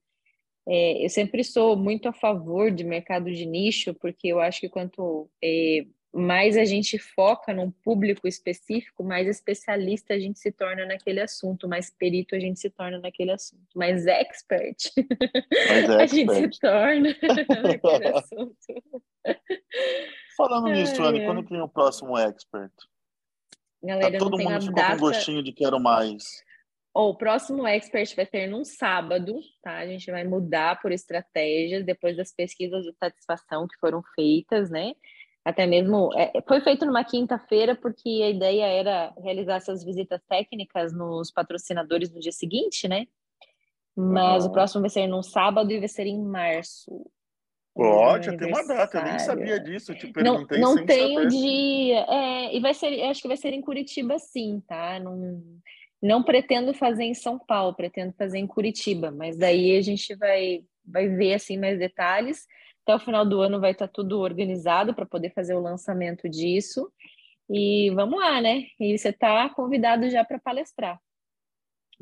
É, 0.67 1.05
eu 1.05 1.09
sempre 1.09 1.43
sou 1.43 1.75
muito 1.75 2.07
a 2.07 2.13
favor 2.13 2.71
de 2.71 2.83
mercado 2.83 3.31
de 3.31 3.45
nicho, 3.45 3.93
porque 3.95 4.27
eu 4.29 4.39
acho 4.39 4.59
que 4.59 4.69
quanto 4.69 5.29
é, 5.43 5.85
mais 6.13 6.57
a 6.57 6.65
gente 6.65 6.99
foca 6.99 7.53
num 7.53 7.71
público 7.71 8.27
específico, 8.27 9.03
mais 9.03 9.27
especialista 9.27 10.13
a 10.13 10.19
gente 10.19 10.39
se 10.39 10.51
torna 10.51 10.85
naquele 10.85 11.21
assunto, 11.21 11.69
mais 11.69 11.89
perito 11.89 12.35
a 12.35 12.39
gente 12.39 12.59
se 12.59 12.69
torna 12.69 12.99
naquele 12.99 13.31
assunto, 13.31 13.67
mais 13.75 14.05
expert, 14.05 14.77
mais 15.69 15.89
a 15.89 16.05
gente 16.05 16.33
se 16.33 16.59
torna 16.59 17.15
naquele 17.63 18.07
assunto. 18.07 18.55
Falando 20.35 20.67
nisso, 20.69 21.01
Anne, 21.01 21.25
quando 21.25 21.43
que 21.43 21.51
vem 21.51 21.61
o 21.61 21.69
próximo 21.69 22.17
expert? 22.17 22.73
Galera, 23.81 24.11
tá 24.11 24.17
todo 24.17 24.37
mundo 24.37 24.61
ficou 24.61 24.75
data... 24.75 24.93
com 24.95 24.99
gostinho 24.99 25.41
de 25.41 25.53
quero 25.53 25.79
mais. 25.79 26.23
O 26.93 27.15
próximo 27.15 27.65
expert 27.65 28.13
vai 28.17 28.25
ter 28.25 28.47
num 28.47 28.65
sábado, 28.65 29.39
tá? 29.61 29.77
A 29.77 29.87
gente 29.87 30.11
vai 30.11 30.25
mudar 30.25 30.81
por 30.81 30.91
estratégias 30.91 31.85
depois 31.85 32.17
das 32.17 32.33
pesquisas 32.33 32.83
de 32.83 32.91
satisfação 32.97 33.65
que 33.65 33.79
foram 33.79 34.03
feitas, 34.13 34.69
né? 34.69 34.93
Até 35.43 35.65
mesmo 35.65 36.11
é, 36.15 36.31
foi 36.47 36.61
feito 36.61 36.85
numa 36.85 37.03
quinta-feira 37.03 37.75
porque 37.75 38.09
a 38.23 38.29
ideia 38.29 38.65
era 38.65 39.13
realizar 39.17 39.55
essas 39.55 39.83
visitas 39.83 40.21
técnicas 40.29 40.93
nos 40.93 41.31
patrocinadores 41.31 42.11
no 42.11 42.19
dia 42.19 42.31
seguinte, 42.31 42.87
né? 42.87 43.07
Mas 43.95 44.43
uhum. 44.43 44.49
o 44.49 44.53
próximo 44.53 44.81
vai 44.81 44.89
ser 44.89 45.07
num 45.07 45.23
sábado 45.23 45.71
e 45.71 45.79
vai 45.79 45.87
ser 45.87 46.05
em 46.05 46.21
março. 46.21 47.05
Pode, 47.73 48.37
tem 48.37 48.47
uma 48.49 48.67
data, 48.67 48.97
eu 48.97 49.03
nem 49.05 49.19
sabia 49.19 49.59
disso, 49.59 49.91
eu 49.91 49.97
te 49.97 50.07
perguntei 50.11 50.59
Não, 50.59 50.75
não 50.75 50.85
tem 50.85 51.17
o 51.17 51.27
dia, 51.27 52.05
é, 52.09 52.55
e 52.55 52.59
vai 52.59 52.73
ser, 52.73 53.01
acho 53.03 53.21
que 53.21 53.29
vai 53.29 53.37
ser 53.37 53.53
em 53.53 53.61
Curitiba 53.61 54.19
sim, 54.19 54.61
tá? 54.67 54.99
Não, 54.99 55.41
não 56.01 56.21
pretendo 56.21 56.73
fazer 56.73 57.05
em 57.05 57.13
São 57.13 57.39
Paulo, 57.39 57.73
pretendo 57.73 58.13
fazer 58.13 58.39
em 58.39 58.47
Curitiba, 58.47 59.09
mas 59.09 59.37
daí 59.37 59.77
a 59.77 59.81
gente 59.81 60.13
vai, 60.15 60.65
vai 60.85 61.07
ver 61.07 61.35
assim 61.35 61.57
mais 61.57 61.79
detalhes. 61.79 62.45
Até 62.83 62.95
o 62.95 62.99
final 62.99 63.25
do 63.25 63.41
ano 63.41 63.59
vai 63.59 63.71
estar 63.71 63.87
tudo 63.87 64.19
organizado 64.19 64.93
para 64.93 65.05
poder 65.05 65.31
fazer 65.33 65.53
o 65.53 65.61
lançamento 65.61 66.27
disso. 66.27 66.91
E 67.49 67.91
vamos 67.91 68.19
lá, 68.19 68.41
né? 68.41 68.65
E 68.79 68.97
você 68.97 69.09
está 69.09 69.49
convidado 69.49 70.09
já 70.09 70.23
para 70.23 70.39
palestrar. 70.39 70.99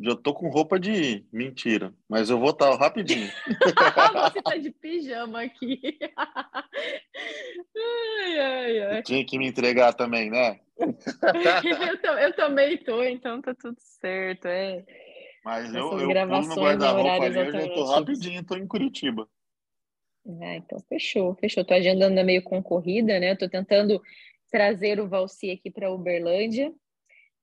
Já 0.02 0.15
tô 0.15 0.34
com 0.34 0.48
roupa 0.50 0.80
de 0.80 1.26
mentira, 1.32 1.94
mas 2.08 2.30
eu 2.30 2.39
vou 2.39 2.52
estar 2.52 2.72
tá 2.72 2.78
rapidinho. 2.78 3.30
Você 4.32 4.42
tá 4.42 4.56
de 4.56 4.72
pijama 4.72 5.42
aqui. 5.42 5.98
ai, 7.76 8.39
ai, 8.39 8.82
ai. 8.82 9.04
Tinha 9.04 9.26
que 9.26 9.38
me 9.38 9.46
entregar 9.46 9.94
também, 9.94 10.30
né? 10.30 10.58
eu, 12.04 12.13
eu, 12.13 12.34
também 12.34 12.78
tô, 12.78 13.04
então 13.04 13.42
tá 13.42 13.54
tudo 13.54 13.76
certo. 13.78 14.46
É. 14.46 14.86
Mas 15.44 15.74
eu, 15.74 16.00
eu 16.00 16.08
no 16.08 16.56
guarda-roupa 16.56 17.26
ali, 17.26 17.38
eu 17.38 17.52
já 17.52 17.68
tô 17.74 17.84
rapidinho, 17.84 18.46
tô 18.46 18.56
em 18.56 18.68
Curitiba. 18.68 19.28
Ah, 20.42 20.56
então 20.56 20.80
fechou, 20.88 21.34
fechou. 21.36 21.65
Tua 21.65 21.78
agenda 21.78 22.06
anda 22.06 22.24
meio 22.24 22.44
concorrida, 22.44 23.20
né? 23.20 23.36
Tô 23.36 23.50
tentando 23.50 24.02
trazer 24.52 25.00
o 25.00 25.08
Valci 25.08 25.50
aqui 25.50 25.72
para 25.72 25.92
Uberlândia. 25.92 26.72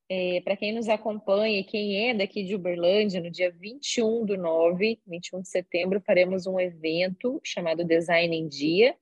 É, 0.09 0.39
para 0.41 0.55
quem 0.55 0.71
nos 0.71 0.87
acompanha, 0.87 1.65
quem 1.65 2.09
é 2.09 2.13
daqui 2.13 2.43
de 2.43 2.55
Uberlândia, 2.55 3.19
no 3.19 3.29
dia 3.29 3.51
21 3.51 4.25
do 4.25 4.37
9, 4.37 5.01
21 5.05 5.41
de 5.41 5.49
setembro, 5.49 5.99
faremos 5.99 6.47
um 6.47 6.57
evento 6.57 7.41
chamado 7.43 7.83
Design 7.83 8.33
em 8.33 8.47
Dia. 8.47 8.95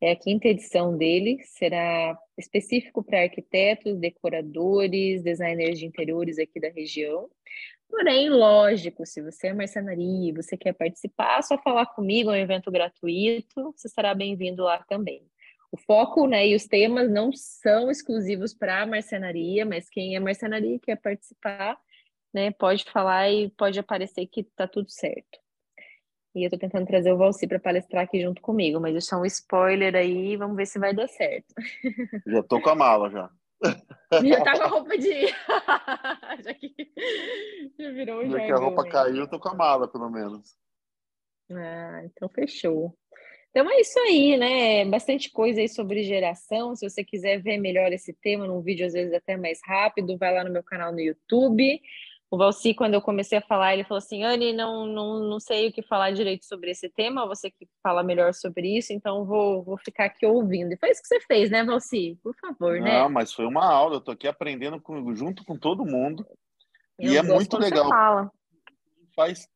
É 0.00 0.12
a 0.12 0.16
quinta 0.16 0.46
edição 0.46 0.96
dele, 0.96 1.38
será 1.42 2.16
específico 2.38 3.02
para 3.02 3.22
arquitetos, 3.22 3.98
decoradores, 3.98 5.22
designers 5.22 5.78
de 5.78 5.86
interiores 5.86 6.38
aqui 6.38 6.60
da 6.60 6.68
região. 6.68 7.28
Porém, 7.96 8.28
lógico, 8.28 9.06
se 9.06 9.22
você 9.22 9.46
é 9.46 9.54
marcenaria 9.54 10.28
e 10.28 10.32
você 10.32 10.56
quer 10.56 10.72
participar, 10.72 11.38
é 11.38 11.42
só 11.42 11.56
falar 11.56 11.86
comigo, 11.86 12.28
é 12.32 12.32
um 12.32 12.42
evento 12.42 12.68
gratuito, 12.68 13.72
você 13.72 13.88
será 13.88 14.12
bem-vindo 14.12 14.64
lá 14.64 14.82
também. 14.82 15.24
O 15.70 15.76
foco 15.76 16.26
né, 16.26 16.44
e 16.48 16.56
os 16.56 16.66
temas 16.66 17.08
não 17.08 17.30
são 17.32 17.92
exclusivos 17.92 18.52
para 18.52 18.82
a 18.82 18.86
marcenaria, 18.86 19.64
mas 19.64 19.88
quem 19.88 20.16
é 20.16 20.20
marcenaria 20.20 20.74
e 20.74 20.80
quer 20.80 20.96
participar, 20.96 21.78
né, 22.34 22.50
pode 22.50 22.84
falar 22.90 23.30
e 23.30 23.48
pode 23.50 23.78
aparecer 23.78 24.26
que 24.26 24.40
está 24.40 24.66
tudo 24.66 24.90
certo. 24.90 25.38
E 26.34 26.42
eu 26.42 26.46
estou 26.46 26.58
tentando 26.58 26.88
trazer 26.88 27.12
o 27.12 27.16
Valci 27.16 27.46
para 27.46 27.60
palestrar 27.60 28.02
aqui 28.02 28.20
junto 28.20 28.42
comigo, 28.42 28.80
mas 28.80 28.96
isso 28.96 29.14
é 29.14 29.18
um 29.18 29.24
spoiler 29.24 29.94
aí, 29.94 30.36
vamos 30.36 30.56
ver 30.56 30.66
se 30.66 30.80
vai 30.80 30.92
dar 30.92 31.06
certo. 31.06 31.54
Já 32.26 32.40
estou 32.40 32.60
com 32.60 32.70
a 32.70 32.74
mala 32.74 33.08
já. 33.08 33.30
Já 34.22 34.44
tá 34.44 34.58
com 34.58 34.62
a 34.64 34.68
roupa 34.68 34.98
de. 34.98 35.26
já 36.44 36.54
que 36.54 36.74
já 37.78 37.90
virou 37.90 38.22
um 38.22 38.30
Já 38.30 38.40
que 38.40 38.52
a 38.52 38.56
roupa 38.56 38.88
caiu, 38.88 39.16
eu 39.16 39.28
tô 39.28 39.38
com 39.40 39.48
a 39.48 39.54
mala, 39.54 39.88
pelo 39.88 40.10
menos. 40.10 40.56
Ah, 41.50 42.02
então 42.04 42.28
fechou. 42.28 42.96
Então 43.50 43.70
é 43.70 43.80
isso 43.80 43.98
aí, 44.00 44.36
né? 44.36 44.84
Bastante 44.84 45.30
coisa 45.30 45.60
aí 45.60 45.68
sobre 45.68 46.02
geração. 46.02 46.74
Se 46.74 46.88
você 46.88 47.04
quiser 47.04 47.40
ver 47.40 47.58
melhor 47.58 47.92
esse 47.92 48.12
tema 48.12 48.46
num 48.46 48.60
vídeo, 48.60 48.84
às 48.84 48.92
vezes 48.92 49.14
até 49.14 49.36
mais 49.36 49.60
rápido, 49.64 50.18
vai 50.18 50.34
lá 50.34 50.42
no 50.42 50.50
meu 50.50 50.62
canal 50.62 50.92
no 50.92 50.98
YouTube. 50.98 51.80
O 52.30 52.36
Valci, 52.36 52.74
quando 52.74 52.94
eu 52.94 53.02
comecei 53.02 53.38
a 53.38 53.42
falar, 53.42 53.74
ele 53.74 53.84
falou 53.84 53.98
assim: 53.98 54.24
Anne, 54.24 54.52
não, 54.52 54.86
não, 54.86 55.20
não 55.20 55.38
sei 55.38 55.68
o 55.68 55.72
que 55.72 55.82
falar 55.82 56.10
direito 56.12 56.44
sobre 56.44 56.70
esse 56.70 56.88
tema, 56.88 57.26
você 57.26 57.50
que 57.50 57.68
fala 57.82 58.02
melhor 58.02 58.34
sobre 58.34 58.76
isso, 58.76 58.92
então 58.92 59.24
vou, 59.24 59.62
vou 59.62 59.78
ficar 59.78 60.06
aqui 60.06 60.26
ouvindo. 60.26 60.72
E 60.72 60.76
foi 60.76 60.90
isso 60.90 61.02
que 61.02 61.08
você 61.08 61.20
fez, 61.20 61.50
né, 61.50 61.62
Valci? 61.64 62.18
Por 62.22 62.34
favor, 62.34 62.78
não, 62.78 62.84
né? 62.84 62.98
Não, 63.00 63.08
mas 63.08 63.32
foi 63.32 63.46
uma 63.46 63.64
aula, 63.64 63.96
eu 63.96 64.00
tô 64.00 64.10
aqui 64.10 64.26
aprendendo 64.26 64.80
com, 64.80 65.14
junto 65.14 65.44
com 65.44 65.56
todo 65.56 65.84
mundo. 65.84 66.26
Eu 66.98 67.12
e 67.12 67.16
é 67.16 67.22
muito 67.22 67.56
legal. 67.56 67.88
Fala. 67.88 68.30
Faz 69.14 69.48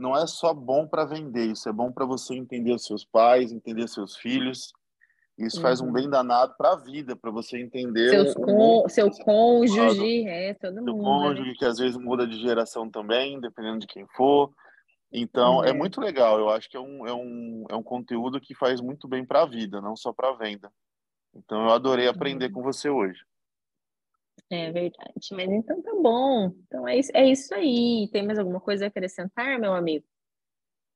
não 0.00 0.16
é 0.16 0.26
só 0.26 0.54
bom 0.54 0.88
para 0.88 1.04
vender, 1.04 1.52
isso 1.52 1.68
é 1.68 1.72
bom 1.72 1.92
para 1.92 2.06
você 2.06 2.34
entender 2.34 2.72
os 2.72 2.84
seus 2.84 3.04
pais, 3.04 3.52
entender 3.52 3.86
seus 3.86 4.16
filhos. 4.16 4.72
Isso 5.40 5.56
uhum. 5.56 5.62
faz 5.62 5.80
um 5.80 5.86
uhum. 5.86 5.92
bem 5.92 6.10
danado 6.10 6.54
para 6.56 6.72
a 6.72 6.76
vida, 6.76 7.16
para 7.16 7.30
você 7.30 7.58
entender. 7.58 8.10
Seus 8.10 8.34
o, 8.36 8.88
seu 8.88 9.10
cônjuge, 9.10 10.28
é, 10.28 10.52
todo 10.52 10.74
seu 10.74 10.82
mundo. 10.82 10.84
Seu 10.84 10.96
né? 10.96 11.02
cônjuge, 11.02 11.48
né? 11.48 11.54
que 11.58 11.64
às 11.64 11.78
vezes 11.78 11.96
muda 11.96 12.26
de 12.26 12.38
geração 12.38 12.90
também, 12.90 13.40
dependendo 13.40 13.78
de 13.78 13.86
quem 13.86 14.06
for. 14.08 14.52
Então, 15.10 15.56
uhum. 15.56 15.64
é 15.64 15.72
muito 15.72 16.00
legal. 16.00 16.38
Eu 16.38 16.50
acho 16.50 16.68
que 16.68 16.76
é 16.76 16.80
um, 16.80 17.06
é 17.06 17.14
um, 17.14 17.64
é 17.70 17.74
um 17.74 17.82
conteúdo 17.82 18.40
que 18.40 18.54
faz 18.54 18.80
muito 18.80 19.08
bem 19.08 19.24
para 19.24 19.42
a 19.42 19.46
vida, 19.46 19.80
não 19.80 19.96
só 19.96 20.12
para 20.12 20.28
a 20.28 20.36
venda. 20.36 20.70
Então, 21.34 21.64
eu 21.64 21.70
adorei 21.70 22.06
aprender 22.06 22.46
uhum. 22.46 22.52
com 22.52 22.62
você 22.62 22.90
hoje. 22.90 23.20
É 24.50 24.70
verdade. 24.70 25.12
Mas 25.32 25.48
então 25.48 25.80
tá 25.80 25.92
bom. 25.94 26.52
Então 26.66 26.86
é 26.86 26.98
isso, 26.98 27.10
é 27.14 27.24
isso 27.24 27.54
aí. 27.54 28.08
Tem 28.12 28.26
mais 28.26 28.38
alguma 28.38 28.60
coisa 28.60 28.84
a 28.84 28.88
acrescentar, 28.88 29.58
meu 29.58 29.72
amigo? 29.72 30.04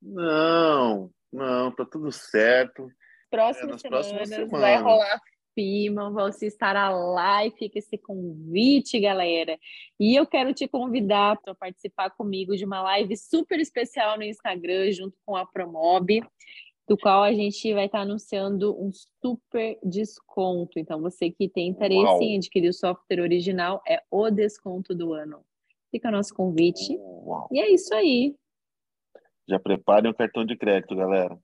Não, 0.01 1.09
não, 1.31 1.71
tá 1.71 1.85
tudo 1.85 2.11
certo. 2.11 2.91
Próximas, 3.35 3.75
é, 3.75 3.77
semanas, 3.79 4.07
próximas 4.07 4.29
semanas 4.29 4.51
vai 4.51 4.81
rolar 4.81 5.21
FIMA, 5.55 6.11
você 6.11 6.47
estará 6.47 6.89
lá 6.89 7.45
e 7.45 7.51
fica 7.51 7.79
esse 7.79 7.97
convite, 7.97 8.99
galera. 8.99 9.57
E 9.99 10.13
eu 10.13 10.27
quero 10.27 10.53
te 10.53 10.67
convidar 10.67 11.39
para 11.41 11.55
participar 11.55 12.09
comigo 12.09 12.55
de 12.55 12.65
uma 12.65 12.81
live 12.81 13.15
super 13.15 13.59
especial 13.59 14.17
no 14.17 14.23
Instagram, 14.23 14.91
junto 14.91 15.17
com 15.25 15.35
a 15.35 15.45
Promob 15.45 16.21
do 16.87 16.95
qual 16.97 17.23
a 17.23 17.33
gente 17.33 17.73
vai 17.73 17.87
estar 17.87 18.01
anunciando 18.01 18.79
um 18.79 18.91
super 18.93 19.79
desconto. 19.83 20.77
Então, 20.77 21.01
você 21.01 21.31
que 21.31 21.49
tem 21.49 21.69
interesse 21.69 22.03
Uau. 22.03 22.21
em 22.21 22.37
adquirir 22.37 22.69
o 22.69 22.73
software 22.73 23.21
original, 23.21 23.81
é 23.87 24.03
o 24.11 24.29
desconto 24.29 24.93
do 24.93 25.13
ano. 25.13 25.43
Fica 25.89 26.09
o 26.09 26.11
nosso 26.11 26.33
convite. 26.33 26.95
Uau. 26.97 27.47
E 27.51 27.59
é 27.59 27.71
isso 27.71 27.93
aí. 27.93 28.35
Já 29.47 29.59
preparem 29.59 30.11
o 30.11 30.15
cartão 30.15 30.45
de 30.45 30.55
crédito, 30.55 30.95
galera. 30.95 31.35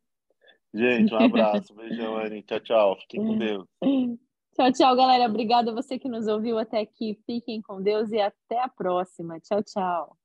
Gente, 0.74 1.14
um 1.14 1.18
abraço. 1.18 1.74
Beijão, 1.76 2.18
Anne. 2.18 2.44
Tchau, 2.44 2.60
tchau. 2.60 2.98
Fiquem 3.02 3.26
com 3.26 3.38
Deus. 3.38 3.66
Tchau, 4.54 4.72
tchau, 4.72 4.96
galera. 4.96 5.26
Obrigada 5.30 5.72
a 5.72 5.74
você 5.74 5.98
que 5.98 6.10
nos 6.10 6.28
ouviu 6.28 6.58
até 6.58 6.80
aqui. 6.80 7.20
Fiquem 7.26 7.62
com 7.62 7.82
Deus 7.82 8.12
e 8.12 8.20
até 8.20 8.62
a 8.62 8.68
próxima. 8.68 9.40
Tchau, 9.40 9.64
tchau. 9.64 10.18